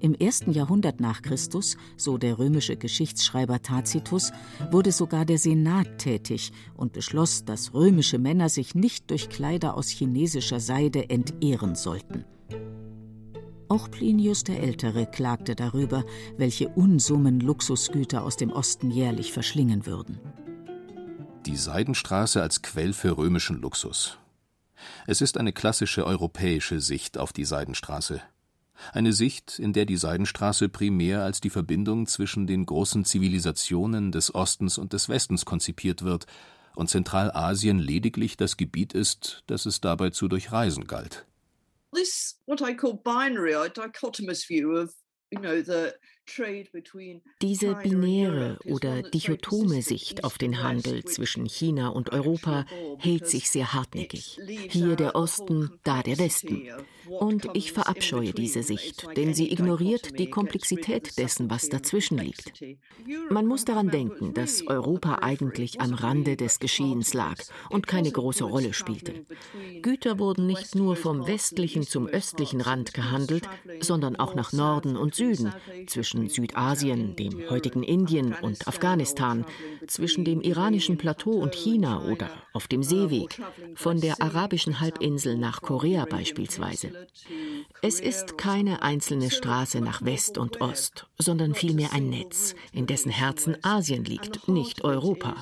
Im 0.00 0.14
ersten 0.14 0.52
Jahrhundert 0.52 1.00
nach 1.00 1.22
Christus, 1.22 1.76
so 1.96 2.18
der 2.18 2.38
römische 2.38 2.76
Geschichtsschreiber 2.76 3.62
Tacitus, 3.62 4.32
wurde 4.70 4.92
sogar 4.92 5.24
der 5.24 5.38
Senat 5.38 5.98
tätig 5.98 6.52
und 6.76 6.92
beschloss, 6.92 7.44
dass 7.44 7.74
römische 7.74 8.18
Männer 8.18 8.48
sich 8.48 8.74
nicht 8.74 9.10
durch 9.10 9.28
Kleider 9.28 9.76
aus 9.76 9.88
chinesischer 9.88 10.60
Seide 10.60 11.10
entehren 11.10 11.74
sollten. 11.74 12.24
Auch 13.68 13.90
Plinius 13.90 14.44
der 14.44 14.62
Ältere 14.62 15.06
klagte 15.06 15.54
darüber, 15.54 16.04
welche 16.36 16.68
Unsummen 16.68 17.40
Luxusgüter 17.40 18.22
aus 18.22 18.36
dem 18.36 18.50
Osten 18.50 18.90
jährlich 18.90 19.32
verschlingen 19.32 19.84
würden. 19.84 20.20
Die 21.44 21.56
Seidenstraße 21.56 22.40
als 22.40 22.62
Quell 22.62 22.92
für 22.92 23.18
römischen 23.18 23.60
Luxus. 23.60 24.16
Es 25.06 25.20
ist 25.20 25.36
eine 25.38 25.52
klassische 25.52 26.06
europäische 26.06 26.80
Sicht 26.80 27.18
auf 27.18 27.32
die 27.32 27.44
Seidenstraße. 27.44 28.22
Eine 28.92 29.12
Sicht, 29.12 29.58
in 29.58 29.72
der 29.72 29.84
die 29.84 29.96
Seidenstraße 29.96 30.68
primär 30.68 31.22
als 31.22 31.40
die 31.40 31.50
Verbindung 31.50 32.06
zwischen 32.06 32.46
den 32.46 32.66
großen 32.66 33.04
Zivilisationen 33.04 34.12
des 34.12 34.34
Ostens 34.34 34.78
und 34.78 34.92
des 34.92 35.08
Westens 35.08 35.44
konzipiert 35.44 36.02
wird 36.02 36.26
und 36.74 36.88
Zentralasien 36.88 37.78
lediglich 37.78 38.36
das 38.36 38.56
Gebiet 38.56 38.92
ist, 38.92 39.42
das 39.46 39.66
es 39.66 39.80
dabei 39.80 40.10
zu 40.10 40.28
durchreisen 40.28 40.86
galt. 40.86 41.26
this 41.92 42.34
what 42.46 42.62
I 42.62 42.74
call 42.74 42.94
binary 42.94 43.54
or 43.54 43.68
dichotomous 43.68 44.44
view 44.44 44.76
of 44.76 44.94
you 45.30 45.40
know 45.40 45.62
the 45.62 45.94
Diese 47.42 47.74
binäre 47.74 48.58
oder 48.64 49.02
dichotome 49.02 49.82
Sicht 49.82 50.24
auf 50.24 50.38
den 50.38 50.62
Handel 50.62 51.04
zwischen 51.04 51.46
China 51.46 51.88
und 51.88 52.10
Europa 52.12 52.66
hält 52.98 53.26
sich 53.26 53.50
sehr 53.50 53.72
hartnäckig. 53.72 54.38
Hier 54.68 54.96
der 54.96 55.14
Osten, 55.14 55.70
da 55.84 56.02
der 56.02 56.18
Westen. 56.18 56.68
Und 57.08 57.48
ich 57.54 57.72
verabscheue 57.72 58.32
diese 58.32 58.62
Sicht, 58.62 59.06
denn 59.16 59.32
sie 59.32 59.50
ignoriert 59.50 60.18
die 60.18 60.28
Komplexität 60.28 61.18
dessen, 61.18 61.50
was 61.50 61.68
dazwischen 61.68 62.18
liegt. 62.18 62.52
Man 63.30 63.46
muss 63.46 63.64
daran 63.64 63.90
denken, 63.90 64.34
dass 64.34 64.66
Europa 64.66 65.20
eigentlich 65.22 65.80
am 65.80 65.94
Rande 65.94 66.36
des 66.36 66.58
Geschehens 66.58 67.14
lag 67.14 67.36
und 67.70 67.86
keine 67.86 68.10
große 68.10 68.44
Rolle 68.44 68.74
spielte. 68.74 69.24
Güter 69.82 70.18
wurden 70.18 70.46
nicht 70.46 70.74
nur 70.74 70.96
vom 70.96 71.26
westlichen 71.26 71.82
zum 71.82 72.06
östlichen 72.06 72.60
Rand 72.60 72.92
gehandelt, 72.92 73.48
sondern 73.80 74.16
auch 74.16 74.34
nach 74.34 74.52
Norden 74.52 74.96
und 74.96 75.14
Süden, 75.14 75.52
zwischen 75.86 76.17
zwischen 76.26 76.28
Südasien, 76.28 77.16
dem 77.16 77.48
heutigen 77.48 77.82
Indien 77.82 78.34
und 78.42 78.66
Afghanistan, 78.66 79.44
zwischen 79.86 80.24
dem 80.24 80.40
iranischen 80.40 80.96
Plateau 80.96 81.32
und 81.32 81.54
China 81.54 82.04
oder 82.04 82.30
auf 82.52 82.66
dem 82.66 82.82
Seeweg, 82.82 83.40
von 83.74 84.00
der 84.00 84.20
arabischen 84.20 84.80
Halbinsel 84.80 85.36
nach 85.36 85.62
Korea 85.62 86.06
beispielsweise. 86.06 86.92
Es 87.82 88.00
ist 88.00 88.38
keine 88.38 88.82
einzelne 88.82 89.30
Straße 89.30 89.80
nach 89.80 90.04
West 90.04 90.38
und 90.38 90.60
Ost, 90.60 91.06
sondern 91.18 91.54
vielmehr 91.54 91.92
ein 91.92 92.08
Netz, 92.08 92.54
in 92.72 92.86
dessen 92.86 93.10
Herzen 93.10 93.56
Asien 93.62 94.04
liegt, 94.04 94.48
nicht 94.48 94.84
Europa. 94.84 95.36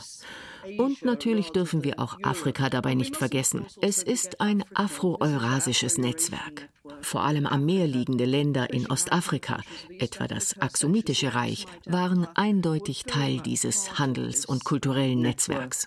Und 0.78 1.04
natürlich 1.04 1.50
dürfen 1.50 1.84
wir 1.84 2.00
auch 2.00 2.18
Afrika 2.22 2.68
dabei 2.68 2.94
nicht 2.94 3.16
vergessen. 3.16 3.66
Es 3.80 4.02
ist 4.02 4.40
ein 4.40 4.64
afro-eurasisches 4.74 5.96
Netzwerk. 5.96 6.68
Vor 7.02 7.22
allem 7.24 7.46
am 7.46 7.64
Meer 7.64 7.86
liegende 7.86 8.24
Länder 8.24 8.72
in 8.72 8.90
Ostafrika, 8.90 9.60
etwa 9.98 10.26
das 10.26 10.58
Aksumitische 10.58 11.34
Reich, 11.34 11.66
waren 11.84 12.26
eindeutig 12.34 13.04
Teil 13.04 13.40
dieses 13.40 13.98
Handels- 13.98 14.46
und 14.46 14.64
kulturellen 14.64 15.20
Netzwerks. 15.20 15.86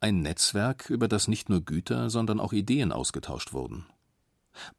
Ein 0.00 0.20
Netzwerk, 0.20 0.90
über 0.90 1.08
das 1.08 1.26
nicht 1.26 1.48
nur 1.48 1.64
Güter, 1.64 2.10
sondern 2.10 2.38
auch 2.38 2.52
Ideen 2.52 2.92
ausgetauscht 2.92 3.52
wurden. 3.52 3.86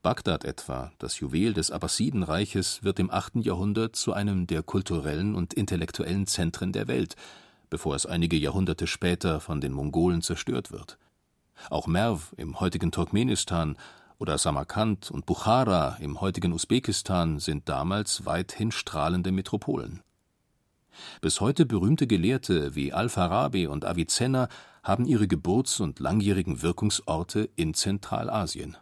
Bagdad 0.02 0.44
etwa, 0.44 0.92
das 0.98 1.20
Juwel 1.20 1.54
des 1.54 1.72
Abbasidenreiches, 1.72 2.84
wird 2.84 3.00
im 3.00 3.12
8. 3.12 3.38
Jahrhundert 3.38 3.96
zu 3.96 4.14
einem 4.14 4.48
der 4.48 4.64
kulturellen 4.64 5.36
und 5.36 5.54
intellektuellen 5.54 6.28
Zentren 6.28 6.72
der 6.72 6.88
Welt, 6.88 7.16
bevor 7.70 7.96
es 7.96 8.06
einige 8.06 8.38
Jahrhunderte 8.38 8.88
später 8.88 9.40
von 9.40 9.62
den 9.62 9.74
Mongolen 9.74 10.22
zerstört 10.22 10.72
wird. 10.72 10.98
Auch 11.70 11.88
Merv 11.88 12.34
im 12.38 12.60
heutigen 12.60 12.92
Turkmenistan 12.92 13.78
oder 14.18 14.38
Samarkand 14.38 15.12
und 15.12 15.26
Buchara 15.26 15.98
im 16.00 16.22
heutigen 16.22 16.54
Usbekistan 16.54 17.40
sind 17.40 17.70
damals 17.70 18.26
weithin 18.26 18.72
strahlende 18.72 19.32
Metropolen. 19.32 20.02
Bis 21.22 21.42
heute 21.42 21.66
berühmte 21.66 22.08
Gelehrte 22.08 22.76
wie 22.76 22.94
Al-Farabi 22.94 23.68
und 23.68 23.86
Avicenna 23.86 24.48
haben 24.84 25.06
ihre 25.06 25.28
Geburts- 25.28 25.80
und 25.80 26.00
langjährigen 26.00 26.62
Wirkungsorte 26.62 27.50
in 27.56 27.74
Zentralasien. 27.74 28.78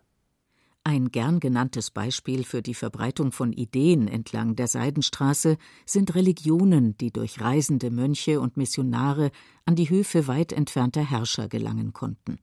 Ein 0.87 1.09
gern 1.09 1.39
genanntes 1.39 1.89
Beispiel 1.89 2.43
für 2.43 2.61
die 2.61 2.75
Verbreitung 2.75 3.31
von 3.31 3.51
Ideen 3.51 4.07
entlang 4.07 4.55
der 4.55 4.67
Seidenstraße 4.67 5.57
sind 5.85 6.13
Religionen, 6.13 6.95
die 6.97 7.11
durch 7.11 7.41
reisende 7.41 7.89
Mönche 7.89 8.39
und 8.39 8.55
Missionare 8.55 9.31
an 9.65 9.75
die 9.75 9.89
Höfe 9.89 10.27
weit 10.27 10.53
entfernter 10.53 11.01
Herrscher 11.03 11.49
gelangen 11.49 11.91
konnten. 11.91 12.37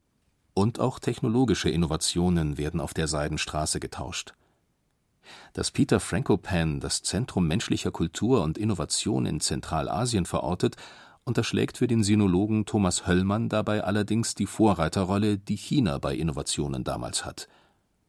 Und 0.55 0.81
auch 0.81 0.99
technologische 0.99 1.71
Innovationen 1.71 2.59
werden 2.59 2.81
auf 2.81 2.95
der 2.95 3.09
Seidenstraße 3.09 3.81
getauscht. 3.81 4.35
Dass 5.53 5.71
Peter 5.71 6.01
Frankopan 6.01 6.81
das 6.81 7.03
Zentrum 7.03 7.47
menschlicher 7.47 7.91
Kultur 7.91 8.43
und 8.43 8.59
Innovation 8.59 9.25
in 9.25 9.41
Zentralasien 9.41 10.27
verortet, 10.27 10.77
unterschlägt 11.25 11.79
für 11.79 11.87
den 11.87 12.03
Sinologen 12.03 12.67
Thomas 12.67 13.07
Höllmann 13.07 13.49
dabei 13.49 13.85
allerdings 13.85 14.35
die 14.35 14.47
Vorreiterrolle, 14.47 15.39
die 15.39 15.57
China 15.57 15.99
bei 15.99 16.15
Innovationen 16.15 16.85
damals 16.85 17.25
hat– 17.25 17.49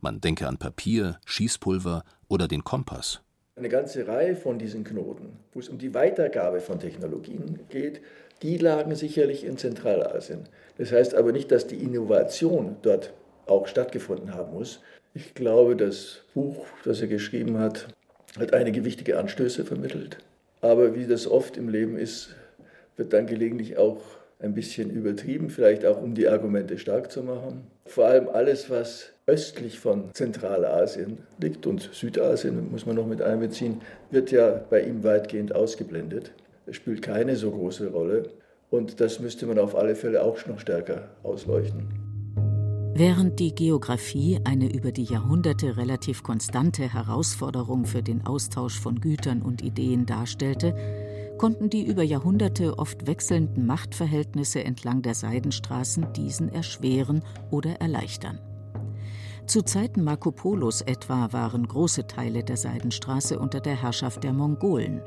man 0.04 0.20
denke 0.20 0.50
an 0.50 0.58
Papier, 0.58 1.18
Schießpulver 1.26 2.04
oder 2.28 2.50
den 2.50 2.66
Kompass. 2.66 3.22
Eine 3.56 3.70
ganze 3.70 4.06
Reihe 4.06 4.36
von 4.36 4.60
diesen 4.60 4.84
Knoten, 4.84 5.40
wo 5.54 5.62
es 5.62 5.70
um 5.70 5.78
die 5.78 5.94
Weitergabe 5.94 6.60
von 6.60 6.78
Technologien 6.78 7.62
geht, 7.70 8.02
die 8.44 8.58
lagen 8.58 8.94
sicherlich 8.94 9.46
in 9.46 9.58
Zentralasien. 9.58 10.42
Das 10.78 10.92
heißt 10.92 11.16
aber 11.16 11.32
nicht, 11.32 11.52
dass 11.52 11.66
die 11.66 11.78
Innovation 11.78 12.76
dort 12.82 13.14
auch 13.48 13.68
stattgefunden 13.68 14.34
haben 14.34 14.54
muss. 14.54 14.82
Ich 15.14 15.34
glaube, 15.34 15.76
das 15.76 16.22
Buch, 16.34 16.66
das 16.84 17.02
er 17.02 17.08
geschrieben 17.08 17.58
hat, 17.58 17.88
hat 18.38 18.54
einige 18.54 18.84
wichtige 18.84 19.18
Anstöße 19.18 19.64
vermittelt. 19.64 20.18
Aber 20.62 20.96
wie 20.96 21.06
das 21.06 21.28
oft 21.28 21.58
im 21.58 21.70
Leben 21.70 21.98
ist, 21.98 22.36
wird 22.98 23.14
dann 23.14 23.28
gelegentlich 23.28 23.78
auch 23.78 24.02
ein 24.40 24.54
bisschen 24.54 24.90
übertrieben, 24.90 25.50
vielleicht 25.50 25.86
auch 25.86 26.02
um 26.02 26.16
die 26.16 26.28
Argumente 26.28 26.78
stark 26.78 27.12
zu 27.12 27.24
machen. 27.24 27.68
Vor 27.86 28.06
allem 28.06 28.28
alles, 28.28 28.70
was 28.70 29.12
östlich 29.26 29.80
von 29.80 30.14
Zentralasien 30.14 31.20
liegt 31.40 31.66
und 31.66 31.90
Südasien 31.94 32.72
muss 32.72 32.86
man 32.86 32.96
noch 32.96 33.08
mit 33.08 33.22
einbeziehen, 33.22 33.82
wird 34.12 34.32
ja 34.32 34.62
bei 34.70 34.82
ihm 34.82 35.04
weitgehend 35.04 35.56
ausgeblendet. 35.56 36.32
Spielt 36.72 37.02
keine 37.02 37.36
so 37.36 37.52
große 37.52 37.92
Rolle 37.92 38.30
und 38.70 39.00
das 39.00 39.20
müsste 39.20 39.46
man 39.46 39.60
auf 39.60 39.76
alle 39.76 39.96
Fälle 39.96 40.24
auch 40.24 40.46
noch 40.48 40.60
stärker 40.60 41.10
ausleuchten. 41.24 41.88
Während 42.96 43.40
die 43.40 43.56
Geographie 43.56 44.40
eine 44.44 44.72
über 44.72 44.92
die 44.92 45.06
Jahrhunderte 45.06 45.78
relativ 45.78 46.22
konstante 46.22 46.94
Herausforderung 46.94 47.86
für 47.86 48.04
den 48.04 48.26
Austausch 48.26 48.80
von 48.80 49.02
Gütern 49.02 49.42
und 49.42 49.64
Ideen 49.64 50.06
darstellte, 50.06 50.76
konnten 51.40 51.72
die 51.72 51.84
über 51.86 52.04
Jahrhunderte 52.04 52.78
oft 52.78 53.08
wechselnden 53.08 53.66
Machtverhältnisse 53.66 54.64
entlang 54.64 55.02
der 55.02 55.16
Seidenstraßen 55.16 56.14
diesen 56.14 56.50
erschweren 56.50 57.24
oder 57.50 57.82
erleichtern. 57.82 58.40
Zu 59.48 59.64
Zeiten 59.64 60.04
Marco 60.04 60.32
Polos 60.32 60.82
etwa 60.82 61.34
waren 61.34 61.68
große 61.68 62.08
Teile 62.08 62.44
der 62.44 62.58
Seidenstraße 62.58 63.40
unter 63.40 63.60
der 63.60 63.82
Herrschaft 63.82 64.24
der 64.24 64.34
Mongolen. 64.34 65.02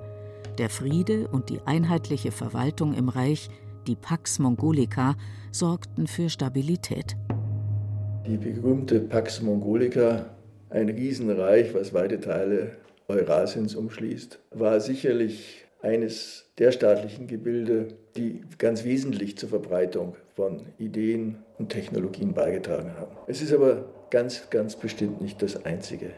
Der 0.58 0.70
Friede 0.70 1.28
und 1.28 1.50
die 1.50 1.60
einheitliche 1.66 2.30
Verwaltung 2.30 2.94
im 2.94 3.10
Reich, 3.10 3.50
die 3.86 3.94
Pax 3.94 4.38
Mongolica, 4.38 5.14
sorgten 5.52 6.06
für 6.06 6.30
Stabilität. 6.30 7.14
Die 8.26 8.38
berühmte 8.38 9.00
Pax 9.00 9.42
Mongolica, 9.42 10.30
ein 10.70 10.88
Riesenreich, 10.88 11.74
was 11.74 11.92
weite 11.92 12.20
Teile 12.20 12.76
Eurasiens 13.06 13.74
umschließt, 13.74 14.38
war 14.52 14.80
sicherlich 14.80 15.66
eines 15.82 16.46
der 16.56 16.72
staatlichen 16.72 17.26
Gebilde, 17.26 17.88
die 18.16 18.40
ganz 18.56 18.82
wesentlich 18.82 19.36
zur 19.36 19.50
Verbreitung 19.50 20.16
von 20.34 20.62
Ideen 20.78 21.36
und 21.58 21.68
Technologien 21.68 22.32
beigetragen 22.32 22.94
haben. 22.98 23.14
Es 23.26 23.42
ist 23.42 23.52
aber 23.52 23.84
ganz, 24.08 24.48
ganz 24.48 24.74
bestimmt 24.74 25.20
nicht 25.20 25.42
das 25.42 25.66
Einzige. 25.66 26.12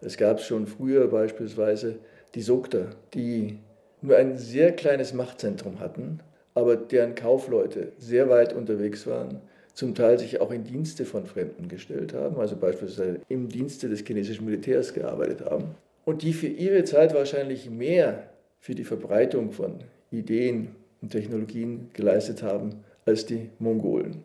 Es 0.00 0.16
gab 0.16 0.40
schon 0.40 0.68
früher 0.68 1.08
beispielsweise 1.08 1.98
die 2.34 2.42
Sogter, 2.42 2.90
die 3.14 3.58
nur 4.02 4.16
ein 4.16 4.36
sehr 4.38 4.72
kleines 4.72 5.12
Machtzentrum 5.12 5.80
hatten, 5.80 6.20
aber 6.54 6.76
deren 6.76 7.14
Kaufleute 7.14 7.92
sehr 7.98 8.28
weit 8.28 8.52
unterwegs 8.52 9.06
waren 9.06 9.40
zum 9.74 9.94
Teil 9.94 10.18
sich 10.18 10.40
auch 10.40 10.52
in 10.52 10.64
Dienste 10.64 11.04
von 11.04 11.26
Fremden 11.26 11.68
gestellt 11.68 12.14
haben, 12.14 12.38
also 12.38 12.56
beispielsweise 12.56 13.20
im 13.28 13.48
Dienste 13.48 13.88
des 13.88 14.04
chinesischen 14.06 14.46
Militärs 14.46 14.94
gearbeitet 14.94 15.44
haben 15.44 15.74
und 16.04 16.22
die 16.22 16.32
für 16.32 16.46
ihre 16.46 16.84
Zeit 16.84 17.12
wahrscheinlich 17.12 17.68
mehr 17.68 18.30
für 18.60 18.74
die 18.74 18.84
Verbreitung 18.84 19.52
von 19.52 19.80
Ideen 20.10 20.76
und 21.02 21.10
Technologien 21.10 21.90
geleistet 21.92 22.42
haben 22.42 22.84
als 23.04 23.26
die 23.26 23.50
Mongolen. 23.58 24.24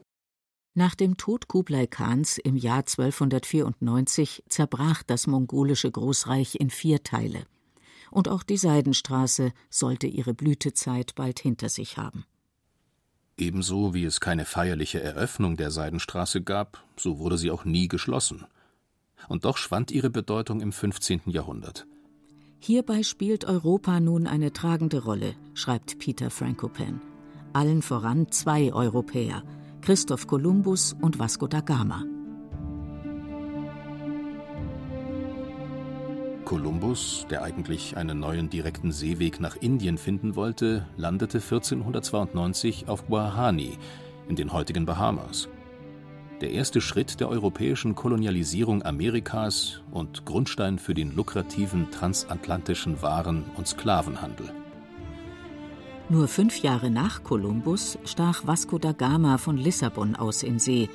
Nach 0.75 0.95
dem 0.95 1.17
Tod 1.17 1.47
Kublai 1.47 1.87
Khans 1.87 2.37
im 2.37 2.55
Jahr 2.55 2.79
1294 2.79 4.43
zerbrach 4.47 5.03
das 5.03 5.25
mongolische 5.27 5.91
Großreich 5.91 6.55
in 6.59 6.69
vier 6.69 7.03
Teile. 7.03 7.39
Und 8.11 8.27
auch 8.27 8.43
die 8.43 8.57
Seidenstraße 8.57 9.51
sollte 9.69 10.07
ihre 10.07 10.33
Blütezeit 10.33 11.15
bald 11.15 11.39
hinter 11.39 11.69
sich 11.69 11.97
haben. 11.97 12.25
Ebenso 13.37 13.93
wie 13.93 14.03
es 14.03 14.19
keine 14.19 14.45
feierliche 14.45 15.01
Eröffnung 15.01 15.55
der 15.55 15.71
Seidenstraße 15.71 16.41
gab, 16.41 16.83
so 16.97 17.19
wurde 17.19 17.37
sie 17.37 17.51
auch 17.51 17.63
nie 17.63 17.87
geschlossen. 17.87 18.45
Und 19.27 19.45
doch 19.45 19.57
schwand 19.57 19.91
ihre 19.91 20.09
Bedeutung 20.09 20.59
im 20.59 20.71
15. 20.71 21.21
Jahrhundert. 21.27 21.87
Hierbei 22.59 23.03
spielt 23.03 23.45
Europa 23.45 24.01
nun 24.01 24.27
eine 24.27 24.51
tragende 24.51 25.03
Rolle, 25.03 25.35
schreibt 25.53 25.99
Peter 25.99 26.29
Frankopan. 26.29 26.99
Allen 27.53 27.81
voran 27.81 28.29
zwei 28.31 28.73
Europäer, 28.73 29.43
Christoph 29.81 30.27
Kolumbus 30.27 30.93
und 30.99 31.17
Vasco 31.19 31.47
da 31.47 31.61
Gama. 31.61 32.03
Kolumbus, 36.49 37.27
der 37.29 37.43
eigentlich 37.43 37.95
einen 37.95 38.21
neuen 38.21 38.49
direkten 38.49 38.91
Seeweg 38.91 39.39
nach 39.39 39.55
Indien 39.57 39.99
finden 39.99 40.35
wollte, 40.35 40.87
landete 40.97 41.37
1492 41.37 42.87
auf 42.87 43.05
Guarani 43.05 43.77
in 44.27 44.35
den 44.35 44.51
heutigen 44.51 44.83
Bahamas. 44.83 45.47
Der 46.41 46.49
erste 46.49 46.81
Schritt 46.81 47.19
der 47.19 47.29
europäischen 47.29 47.93
Kolonialisierung 47.93 48.81
Amerikas 48.81 49.83
und 49.91 50.25
Grundstein 50.25 50.79
für 50.79 50.95
den 50.95 51.15
lukrativen 51.15 51.91
transatlantischen 51.91 53.03
Waren- 53.03 53.45
und 53.55 53.67
Sklavenhandel. 53.67 54.51
Nur 56.09 56.27
fünf 56.27 56.63
Jahre 56.63 56.89
nach 56.89 57.23
Kolumbus 57.23 57.99
stach 58.05 58.47
Vasco 58.47 58.79
da 58.79 58.93
Gama 58.93 59.37
von 59.37 59.55
Lissabon 59.55 60.15
aus 60.15 60.41
in 60.41 60.57
See, 60.57 60.89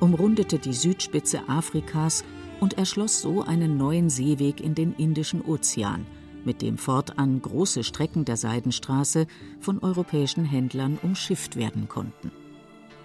umrundete 0.00 0.58
die 0.58 0.74
Südspitze 0.74 1.48
Afrikas 1.48 2.24
und 2.60 2.78
erschloss 2.78 3.20
so 3.20 3.42
einen 3.42 3.76
neuen 3.76 4.10
Seeweg 4.10 4.60
in 4.60 4.74
den 4.74 4.94
Indischen 4.94 5.42
Ozean, 5.42 6.06
mit 6.44 6.62
dem 6.62 6.78
fortan 6.78 7.40
große 7.40 7.84
Strecken 7.84 8.24
der 8.24 8.36
Seidenstraße 8.36 9.26
von 9.60 9.78
europäischen 9.80 10.44
Händlern 10.44 10.98
umschifft 11.02 11.56
werden 11.56 11.88
konnten. 11.88 12.30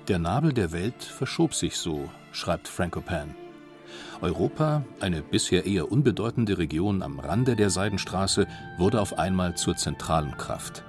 Der 0.07 0.19
Nabel 0.19 0.53
der 0.53 0.71
Welt 0.71 1.03
verschob 1.03 1.53
sich 1.53 1.77
so, 1.77 2.09
schreibt 2.31 2.67
Frankopan. 2.67 3.35
Europa, 4.21 4.83
eine 4.99 5.21
bisher 5.21 5.65
eher 5.65 5.91
unbedeutende 5.91 6.57
Region 6.57 7.03
am 7.03 7.19
Rande 7.19 7.55
der 7.55 7.69
Seidenstraße, 7.69 8.47
wurde 8.77 8.99
auf 8.99 9.17
einmal 9.19 9.55
zur 9.55 9.75
zentralen 9.75 10.35
Kraft. 10.37 10.83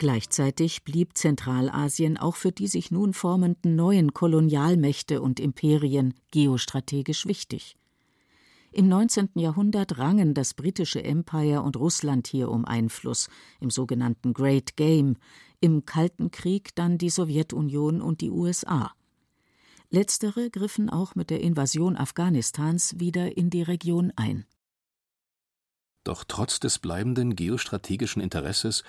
Gleichzeitig 0.00 0.82
blieb 0.82 1.18
Zentralasien 1.18 2.16
auch 2.16 2.36
für 2.36 2.52
die 2.52 2.68
sich 2.68 2.90
nun 2.90 3.12
formenden 3.12 3.76
neuen 3.76 4.14
Kolonialmächte 4.14 5.20
und 5.20 5.38
Imperien 5.38 6.14
geostrategisch 6.30 7.26
wichtig. 7.26 7.76
Im 8.72 8.88
19. 8.88 9.28
Jahrhundert 9.34 9.98
rangen 9.98 10.32
das 10.32 10.54
britische 10.54 11.04
Empire 11.04 11.60
und 11.60 11.76
Russland 11.76 12.28
hier 12.28 12.48
um 12.48 12.64
Einfluss 12.64 13.28
im 13.60 13.68
sogenannten 13.68 14.32
Great 14.32 14.74
Game, 14.78 15.18
im 15.60 15.84
Kalten 15.84 16.30
Krieg 16.30 16.74
dann 16.74 16.96
die 16.96 17.10
Sowjetunion 17.10 18.00
und 18.00 18.22
die 18.22 18.30
USA. 18.30 18.94
Letztere 19.90 20.48
griffen 20.48 20.88
auch 20.88 21.14
mit 21.14 21.28
der 21.28 21.42
Invasion 21.42 21.98
Afghanistans 21.98 22.98
wieder 22.98 23.36
in 23.36 23.50
die 23.50 23.62
Region 23.62 24.14
ein. 24.16 24.46
Doch 26.04 26.24
trotz 26.26 26.58
des 26.58 26.78
bleibenden 26.78 27.36
geostrategischen 27.36 28.22
Interesses 28.22 28.82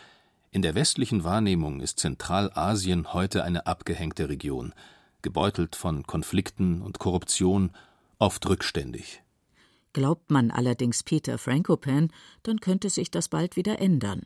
in 0.52 0.62
der 0.62 0.76
westlichen 0.76 1.24
Wahrnehmung 1.24 1.80
ist 1.80 2.00
Zentralasien 2.00 3.14
heute 3.14 3.44
eine 3.44 3.68
abgehängte 3.68 4.28
Region, 4.28 4.74
gebeutelt 5.22 5.76
von 5.78 6.04
Konflikten 6.04 6.82
und 6.82 7.00
Korruption, 7.00 7.72
oft 8.20 8.48
rückständig. 8.48 9.24
Glaubt 9.94 10.30
man 10.30 10.52
allerdings 10.52 11.04
Peter 11.04 11.38
Frankopan, 11.38 12.12
dann 12.44 12.60
könnte 12.60 12.90
sich 12.90 13.12
das 13.12 13.30
bald 13.30 13.56
wieder 13.56 13.80
ändern. 13.80 14.24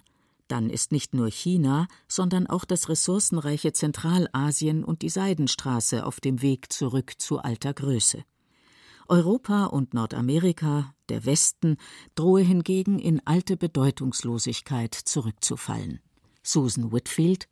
Dann 0.48 0.70
ist 0.70 0.92
nicht 0.92 1.14
nur 1.14 1.30
China, 1.30 1.88
sondern 2.08 2.48
auch 2.48 2.66
das 2.66 2.90
ressourcenreiche 2.90 3.74
Zentralasien 3.74 4.84
und 4.84 5.04
die 5.04 5.10
Seidenstraße 5.10 6.06
auf 6.06 6.20
dem 6.20 6.42
Weg 6.42 6.72
zurück 6.74 7.14
zu 7.18 7.40
alter 7.40 7.74
Größe. 7.74 8.24
Europa 9.08 9.66
und 9.66 9.94
Nordamerika, 9.94 10.94
der 11.10 11.26
Westen, 11.26 11.78
drohe 12.16 12.42
hingegen 12.42 12.98
in 12.98 13.22
alte 13.26 13.58
Bedeutungslosigkeit 13.58 14.94
zurückzufallen. 14.94 16.00
Susan 16.46 16.92
Whitfield 16.92 17.48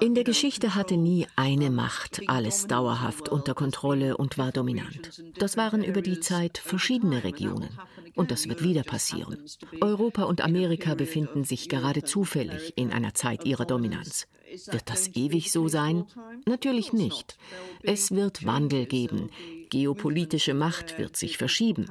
in 0.00 0.14
der 0.14 0.24
Geschichte 0.24 0.74
hatte 0.74 0.96
nie 0.96 1.26
eine 1.36 1.70
Macht 1.70 2.22
alles 2.26 2.66
dauerhaft 2.66 3.28
unter 3.28 3.54
Kontrolle 3.54 4.16
und 4.16 4.36
war 4.36 4.50
dominant. 4.50 5.22
Das 5.38 5.56
waren 5.56 5.84
über 5.84 6.02
die 6.02 6.18
Zeit 6.20 6.58
verschiedene 6.58 7.22
Regionen. 7.22 7.70
Und 8.16 8.30
das 8.30 8.48
wird 8.48 8.62
wieder 8.62 8.82
passieren. 8.82 9.38
Europa 9.80 10.24
und 10.24 10.40
Amerika 10.40 10.94
befinden 10.94 11.44
sich 11.44 11.68
gerade 11.68 12.02
zufällig 12.02 12.72
in 12.76 12.90
einer 12.90 13.14
Zeit 13.14 13.44
ihrer 13.44 13.64
Dominanz. 13.64 14.26
Wird 14.66 14.90
das 14.90 15.08
ewig 15.14 15.52
so 15.52 15.68
sein? 15.68 16.06
Natürlich 16.46 16.92
nicht. 16.92 17.38
Es 17.82 18.10
wird 18.10 18.44
Wandel 18.44 18.86
geben. 18.86 19.30
Geopolitische 19.74 20.54
Macht 20.54 20.98
wird 20.98 21.16
sich 21.16 21.36
verschieben. 21.36 21.86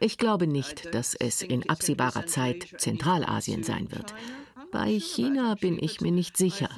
Ich 0.00 0.16
glaube 0.16 0.46
nicht, 0.46 0.94
dass 0.94 1.14
es 1.14 1.42
in 1.42 1.68
absehbarer 1.68 2.24
Zeit 2.24 2.66
Zentralasien 2.78 3.62
sein 3.62 3.92
wird. 3.92 4.14
Bei 4.72 4.98
China 4.98 5.54
bin 5.54 5.78
ich 5.78 6.00
mir 6.00 6.12
nicht 6.12 6.38
sicher. 6.38 6.70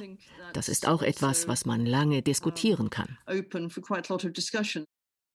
Das 0.51 0.67
ist 0.67 0.85
auch 0.85 1.01
etwas, 1.01 1.47
was 1.47 1.65
man 1.65 1.85
lange 1.85 2.23
diskutieren 2.23 2.89
kann. 2.89 3.17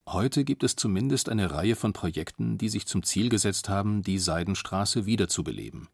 Heute 0.07 0.43
gibt 0.43 0.63
es 0.63 0.75
zumindest 0.75 1.27
eine 1.27 1.49
Reihe 1.49 1.75
von 1.75 1.93
Projekten, 1.93 2.59
die 2.59 2.69
sich 2.69 2.85
zum 2.85 3.01
Ziel 3.01 3.29
gesetzt 3.29 3.69
haben, 3.69 4.03
die 4.03 4.19
Seidenstraße 4.19 5.07
wiederzubeleben. 5.07 5.87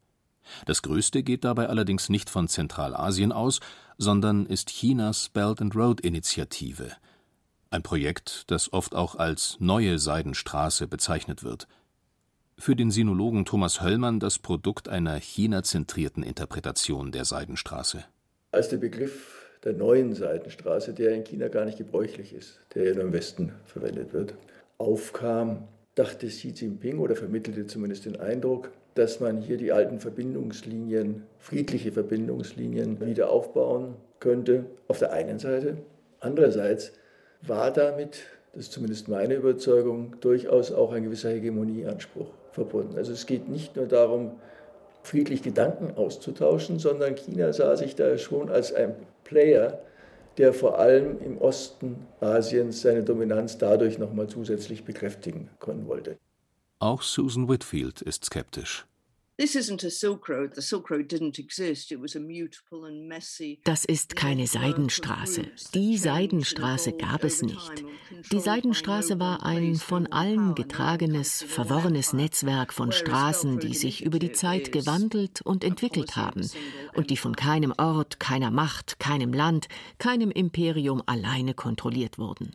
Das 0.66 0.82
größte 0.82 1.22
geht 1.22 1.44
dabei 1.44 1.70
allerdings 1.70 2.10
nicht 2.10 2.28
von 2.28 2.48
Zentralasien 2.48 3.32
aus, 3.32 3.60
sondern 3.96 4.44
ist 4.44 4.68
Chinas 4.68 5.30
Belt 5.30 5.62
and 5.62 5.74
Road 5.74 6.02
Initiative, 6.02 6.92
ein 7.70 7.82
Projekt, 7.82 8.50
das 8.50 8.72
oft 8.72 8.94
auch 8.94 9.16
als 9.16 9.56
neue 9.60 9.98
Seidenstraße 9.98 10.86
bezeichnet 10.86 11.42
wird– 11.42 11.66
für 12.60 12.76
den 12.76 12.90
Sinologen 12.90 13.46
Thomas 13.46 13.80
Höllmann 13.80 14.20
das 14.20 14.38
Produkt 14.38 14.86
einer 14.86 15.14
China-zentrierten 15.14 16.22
Interpretation 16.22 17.10
der 17.10 17.24
Seidenstraße. 17.24 18.04
Als 18.52 18.68
der 18.68 18.76
Begriff 18.76 19.50
der 19.64 19.72
neuen 19.72 20.14
Seidenstraße, 20.14 20.92
der 20.92 21.14
in 21.14 21.24
China 21.24 21.48
gar 21.48 21.64
nicht 21.64 21.78
gebräuchlich 21.78 22.34
ist, 22.34 22.60
der 22.74 22.84
ja 22.84 22.94
nur 22.94 23.04
im 23.04 23.14
Westen 23.14 23.52
verwendet 23.64 24.12
wird, 24.12 24.34
aufkam, 24.76 25.68
dachte 25.94 26.26
Xi 26.26 26.50
Jinping 26.50 26.98
oder 26.98 27.16
vermittelte 27.16 27.66
zumindest 27.66 28.04
den 28.04 28.20
Eindruck, 28.20 28.70
dass 28.94 29.20
man 29.20 29.40
hier 29.40 29.56
die 29.56 29.72
alten 29.72 29.98
Verbindungslinien, 29.98 31.22
friedliche 31.38 31.92
Verbindungslinien 31.92 33.00
wieder 33.00 33.30
aufbauen 33.30 33.94
könnte, 34.18 34.66
auf 34.86 34.98
der 34.98 35.14
einen 35.14 35.38
Seite. 35.38 35.78
Andererseits 36.20 36.92
war 37.42 37.70
damit, 37.70 38.20
das 38.52 38.64
ist 38.64 38.72
zumindest 38.72 39.08
meine 39.08 39.34
Überzeugung, 39.34 40.16
durchaus 40.20 40.72
auch 40.72 40.92
ein 40.92 41.04
gewisser 41.04 41.30
Hegemonieanspruch 41.30 42.28
verbunden. 42.52 42.96
Also 42.96 43.12
es 43.12 43.26
geht 43.26 43.48
nicht 43.48 43.76
nur 43.76 43.86
darum, 43.86 44.32
friedlich 45.02 45.42
Gedanken 45.42 45.96
auszutauschen, 45.96 46.78
sondern 46.78 47.14
China 47.14 47.52
sah 47.52 47.76
sich 47.76 47.94
da 47.94 48.18
schon 48.18 48.50
als 48.50 48.72
ein 48.72 48.94
Player, 49.24 49.80
der 50.36 50.52
vor 50.52 50.78
allem 50.78 51.20
im 51.22 51.38
Osten 51.38 52.06
Asiens 52.20 52.82
seine 52.82 53.02
Dominanz 53.02 53.58
dadurch 53.58 53.98
nochmal 53.98 54.26
zusätzlich 54.28 54.84
bekräftigen 54.84 55.48
können 55.58 55.86
wollte. 55.86 56.18
Auch 56.78 57.02
Susan 57.02 57.48
Whitfield 57.48 58.00
ist 58.00 58.24
skeptisch. 58.24 58.86
Das 63.64 63.86
ist 63.86 64.14
keine 64.14 64.46
Seidenstraße. 64.46 65.46
Die 65.72 65.96
Seidenstraße 65.96 66.92
gab 66.92 67.24
es 67.24 67.40
nicht. 67.40 67.82
Die 68.32 68.38
Seidenstraße 68.38 69.18
war 69.18 69.42
ein 69.42 69.76
von 69.76 70.08
allen 70.08 70.54
getragenes, 70.54 71.42
verworrenes 71.42 72.12
Netzwerk 72.12 72.74
von 72.74 72.92
Straßen, 72.92 73.58
die 73.60 73.72
sich 73.72 74.04
über 74.04 74.18
die 74.18 74.32
Zeit 74.32 74.72
gewandelt 74.72 75.40
und 75.40 75.64
entwickelt 75.64 76.16
haben 76.16 76.46
und 76.94 77.08
die 77.08 77.16
von 77.16 77.34
keinem 77.34 77.72
Ort, 77.78 78.20
keiner 78.20 78.50
Macht, 78.50 79.00
keinem 79.00 79.32
Land, 79.32 79.68
keinem 79.96 80.30
Imperium 80.30 81.02
alleine 81.06 81.54
kontrolliert 81.54 82.18
wurden. 82.18 82.54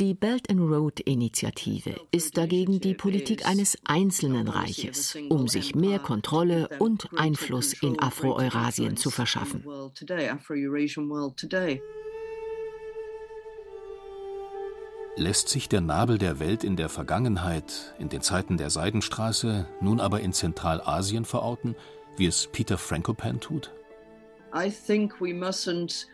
Die 0.00 0.14
Belt 0.14 0.48
and 0.48 0.60
Road 0.60 0.98
Initiative 1.00 1.94
ist 2.10 2.38
dagegen 2.38 2.80
die 2.80 2.94
Politik 2.94 3.46
eines 3.46 3.76
einzelnen 3.84 4.48
Reiches, 4.48 5.14
um 5.28 5.46
sich 5.46 5.74
mehr 5.74 5.98
Kontrolle 5.98 6.70
und 6.78 7.10
Einfluss 7.18 7.74
in 7.74 8.00
Afro-Eurasien 8.00 8.96
zu 8.96 9.10
verschaffen. 9.10 9.62
Lässt 15.16 15.48
sich 15.50 15.68
der 15.68 15.82
Nabel 15.82 16.16
der 16.16 16.40
Welt 16.40 16.64
in 16.64 16.76
der 16.76 16.88
Vergangenheit, 16.88 17.94
in 17.98 18.08
den 18.08 18.22
Zeiten 18.22 18.56
der 18.56 18.70
Seidenstraße, 18.70 19.68
nun 19.82 20.00
aber 20.00 20.20
in 20.20 20.32
Zentralasien 20.32 21.26
verorten, 21.26 21.76
wie 22.16 22.24
es 22.24 22.46
Peter 22.46 22.78
Frankopan 22.78 23.38
tut? 23.38 23.70
I 24.54 24.70
think 24.70 25.20
we 25.20 25.34
mustn't 25.34 26.06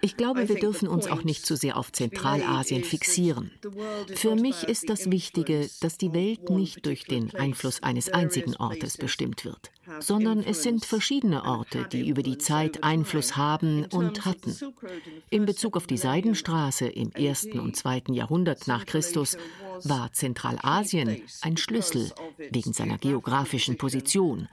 ich 0.00 0.16
glaube, 0.16 0.48
wir 0.48 0.56
dürfen 0.56 0.88
uns 0.88 1.06
auch 1.06 1.24
nicht 1.24 1.46
zu 1.46 1.56
sehr 1.56 1.76
auf 1.76 1.90
Zentralasien 1.92 2.84
fixieren. 2.84 3.50
Für 4.14 4.36
mich 4.36 4.64
ist 4.64 4.88
das 4.88 5.10
Wichtige, 5.10 5.68
dass 5.80 5.98
die 5.98 6.12
Welt 6.12 6.50
nicht 6.50 6.86
durch 6.86 7.04
den 7.04 7.34
Einfluss 7.34 7.82
eines 7.82 8.12
einzigen 8.12 8.56
Ortes 8.56 8.96
bestimmt 8.96 9.44
wird, 9.44 9.72
sondern 10.00 10.40
es 10.44 10.62
sind 10.62 10.84
verschiedene 10.84 11.44
Orte, 11.44 11.88
die 11.90 12.08
über 12.08 12.22
die 12.22 12.38
Zeit 12.38 12.84
Einfluss 12.84 13.36
haben 13.36 13.86
und 13.86 14.24
hatten. 14.24 14.56
In 15.30 15.46
Bezug 15.46 15.76
auf 15.76 15.86
die 15.86 15.98
Seidenstraße 15.98 16.86
im 16.86 17.10
ersten 17.12 17.58
und 17.58 17.76
zweiten 17.76 18.14
Jahrhundert 18.14 18.68
nach 18.68 18.86
Christus 18.86 19.36
war 19.82 20.12
Zentralasien 20.12 21.22
ein 21.42 21.56
Schlüssel 21.56 22.12
wegen 22.50 22.72
seiner 22.72 22.98
geografischen 22.98 23.76
Position, 23.76 24.48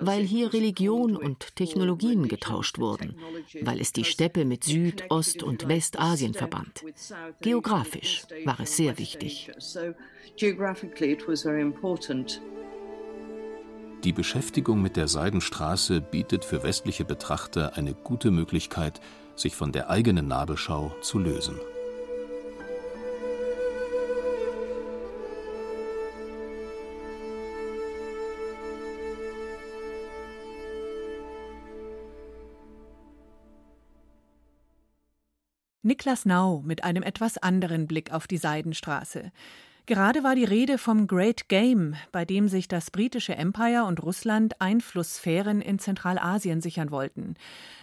weil 0.00 0.22
hier 0.22 0.52
Religion 0.52 1.16
und 1.16 1.56
Technologien 1.56 2.28
getauscht 2.28 2.78
wurden, 2.78 3.16
weil 3.62 3.80
es 3.80 3.92
die 3.92 4.04
Steppe 4.04 4.44
mit 4.44 4.64
Süd-, 4.64 5.04
Ost- 5.10 5.42
und 5.42 5.68
Westasien 5.68 6.34
verband. 6.34 6.84
Geografisch 7.40 8.22
war 8.44 8.60
es 8.60 8.76
sehr 8.76 8.98
wichtig. 8.98 9.50
Die 14.04 14.12
Beschäftigung 14.12 14.82
mit 14.82 14.96
der 14.96 15.08
Seidenstraße 15.08 16.00
bietet 16.00 16.44
für 16.44 16.62
westliche 16.62 17.04
Betrachter 17.04 17.76
eine 17.76 17.94
gute 17.94 18.30
Möglichkeit, 18.30 19.00
sich 19.34 19.56
von 19.56 19.72
der 19.72 19.90
eigenen 19.90 20.28
Nabelschau 20.28 20.94
zu 21.00 21.18
lösen. 21.18 21.58
Niklas 35.86 36.26
Nau 36.26 36.62
mit 36.66 36.82
einem 36.82 37.04
etwas 37.04 37.38
anderen 37.38 37.86
Blick 37.86 38.12
auf 38.12 38.26
die 38.26 38.38
Seidenstraße. 38.38 39.30
Gerade 39.86 40.24
war 40.24 40.34
die 40.34 40.42
Rede 40.42 40.78
vom 40.78 41.06
Great 41.06 41.48
Game, 41.48 41.94
bei 42.10 42.24
dem 42.24 42.48
sich 42.48 42.66
das 42.66 42.90
britische 42.90 43.36
Empire 43.36 43.84
und 43.84 44.02
Russland 44.02 44.60
Einflusssphären 44.60 45.60
in 45.60 45.78
Zentralasien 45.78 46.60
sichern 46.60 46.90
wollten. 46.90 47.36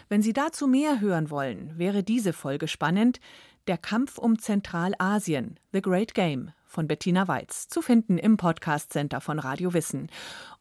Wenn 0.09 0.21
Sie 0.21 0.33
dazu 0.33 0.67
mehr 0.67 0.99
hören 0.99 1.29
wollen, 1.29 1.77
wäre 1.77 2.03
diese 2.03 2.33
Folge 2.33 2.67
spannend. 2.67 3.21
Der 3.67 3.77
Kampf 3.77 4.17
um 4.17 4.37
Zentralasien, 4.37 5.57
The 5.71 5.81
Great 5.81 6.13
Game 6.13 6.51
von 6.65 6.87
Bettina 6.87 7.29
Weiz, 7.29 7.69
zu 7.69 7.81
finden 7.81 8.17
im 8.17 8.35
Podcast 8.35 8.91
Center 8.91 9.21
von 9.21 9.39
Radio 9.39 9.73
Wissen. 9.73 10.09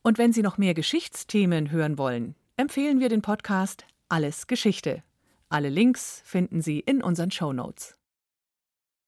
Und 0.03 0.17
wenn 0.17 0.33
Sie 0.33 0.43
noch 0.43 0.59
mehr 0.59 0.75
Geschichtsthemen 0.75 1.73
hören 1.73 1.99
wollen, 1.99 2.37
empfehlen 2.57 3.01
wir 3.01 3.09
den 3.09 3.21
Podcast 3.21 3.85
Alles 4.09 4.47
Geschichte 4.47 5.03
alle 5.53 5.69
Links 5.69 6.23
finden 6.25 6.63
Sie 6.63 6.81
in 6.81 7.03
unseren 7.03 7.31
Show 7.31 7.53
Notes. 7.53 7.99